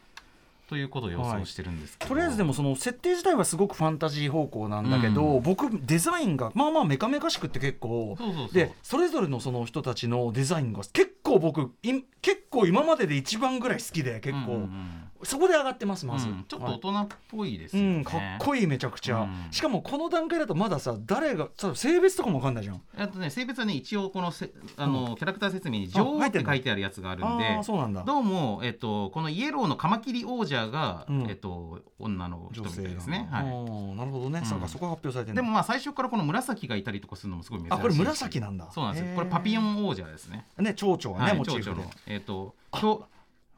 [0.66, 5.42] ということを予想してるんですけど、とりあえずでもその設定自体はすごくファンタジー方向なんだけど、うん。
[5.42, 8.16] 僕デザインがまあまあメカメカしくって結構
[8.52, 16.44] でそれぞれのその人たちのデザインが結構僕い結構今までで一番ぐらい好きで結構、うんうんそこで上がってますまず、うん。
[16.48, 16.74] ちょっとはい。
[16.74, 19.48] 大人っぽいですよね、うん、かっこいいめちゃくちゃ、うん。
[19.50, 22.82] しかもこの段階だとまださ誰がさ性別とかも分かんないじゃん。
[22.96, 27.92] あとね性別はね一応このせあの、キャラクター説明に「女王」って書いてあるやつがあるんでああそうなん。
[27.92, 31.26] だどうも、えっと、このイエローのカマキリ王者が、うん。
[31.28, 33.28] えっと、女の人みたいですね。
[33.32, 34.46] あはーなるほどね、うん。
[34.46, 38.70] そうかそこが発表されてでもまあ最初からこの紫がいたりとかするのもすごい珍しいしあこれ紫なんだ。
[38.70, 39.14] そうなんですよ。
[39.14, 40.46] これパピヨン王者ですね。
[40.58, 42.54] ね蝶々がね、はい、蝶々の、えっと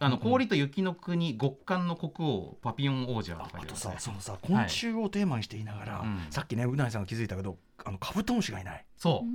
[0.01, 6.27] あの氷と雪の国極寒の国王パピヨン王者とかあとさそのさ昆虫をテーマにして言いながら、うん。
[6.31, 9.29] さっきねうなぎさんが気づいたけどあのカブトムシがいない、そう。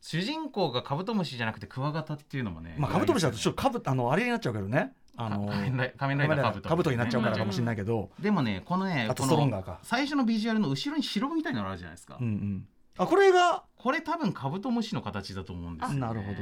[0.00, 4.92] 主人公がカブトムシじゃなくてクワガタっていうのもねまあカブトムシだとちょっっとカブあのあれになっちゃうけどね。
[5.18, 9.78] あの仮面ライ仮面ライダーカブト、カブトになっちゃうからかもしれないけど、でもねこのねあとこのストロンガーか。
[9.82, 12.68] 最初のビジュアルの後ろに城みたいなのあるじゃないですか、うんうん
[12.98, 13.64] あこれが？
[13.76, 16.38] これ多分カブトムシの形だと思うんですよ、ね、なるほど。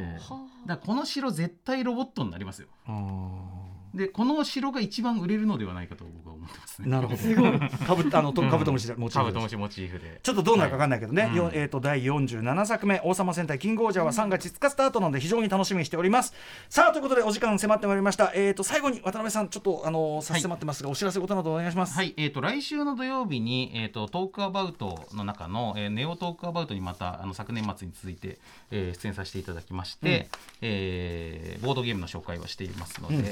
[0.66, 2.68] だこの城絶対ロボットになりますよ。
[2.86, 6.88] あーでこの城が一番売れるのではないかと僕は思ってますね。
[6.88, 7.18] なるほど。
[7.18, 7.60] すごい。
[7.86, 10.20] カブあのとカブトムシでモチーフカブトムシモチーフで。
[10.22, 11.30] ちょっとどうなるか分かんないけどね、はい。
[11.30, 11.36] うん。
[11.36, 16.34] よえー、と第47作目「王様戦隊キングオージャー」は3月5日スタートなので非常に楽しみにしております。
[16.68, 28.38] さあということでお時間迫ってまいりました、えー、と最後に渡辺さんちょっとあの差し迫ってますが、お知らせことなどお願いします、はい、えー、と来週の土曜日に、えー、とトークアバウトの中の、えーネオトークアバウトにまたあの昨年末に続いて、
[28.70, 30.28] えー出演させていただきまして、
[30.60, 33.24] えーボードゲームの紹介をしていますので、うん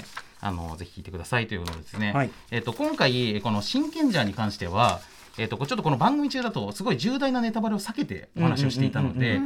[0.42, 2.12] あのぜひ聞いてくださいということですね。
[2.12, 2.30] はい。
[2.50, 5.00] えー、と今回この真剣ジャーに関しては
[5.38, 9.40] えー、とちょっとこの番組中だとすごい重大なネタバレを避けてお話をしていたので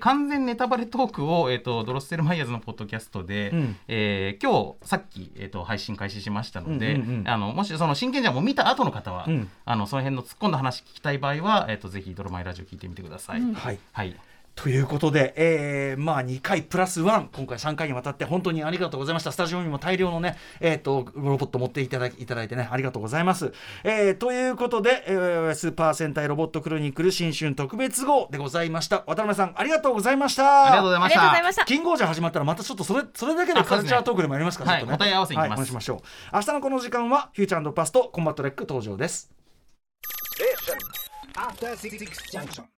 [0.00, 3.76] 完全ネタバレトークを、えー、とドロッセルマイヤーズのポッドキャストで、うん。
[3.88, 9.50] えー今日さっき、えー、と配信開始しましたので、あのもしその真剣ジャーも見た後の方は、うん。
[9.64, 13.40] あのその辺の突っ込んだ話聞きたい場合は、えー、とぜひドロマイラジオ聞いてみてください。
[13.40, 13.54] うん。
[13.54, 13.78] はい。
[13.92, 14.16] はい
[14.56, 19.30] ということで、えーまあ、2回プラス1今回3回にわたって本当にありがとうございました。
[19.30, 23.52] スタジオにも大量のね、えー、とロボット持っていただきいただいてねありがとうございます、
[23.84, 29.04] えーということで、えースーパー戦隊ロボットクロニクル新春特別号でございました。
[29.06, 30.64] 渡辺さんありがとうございました。
[30.64, 31.20] ありがとうございました。
[31.20, 31.64] ありがとうございました。
[31.66, 34.98] キングオージャー始まったらまたちょっとそれそれだけでカルチャートークでもやりますから、はいちょっとね。
[34.98, 35.60] 答え合わせに行きます。
[35.60, 35.98] はい、お願いしましょう。
[36.32, 39.30] 明日のこの時間はフューチャーパストコンバットレック登場です。
[40.36, 40.78] Station.
[41.36, 41.98] After Six
[42.32, 42.66] Junction.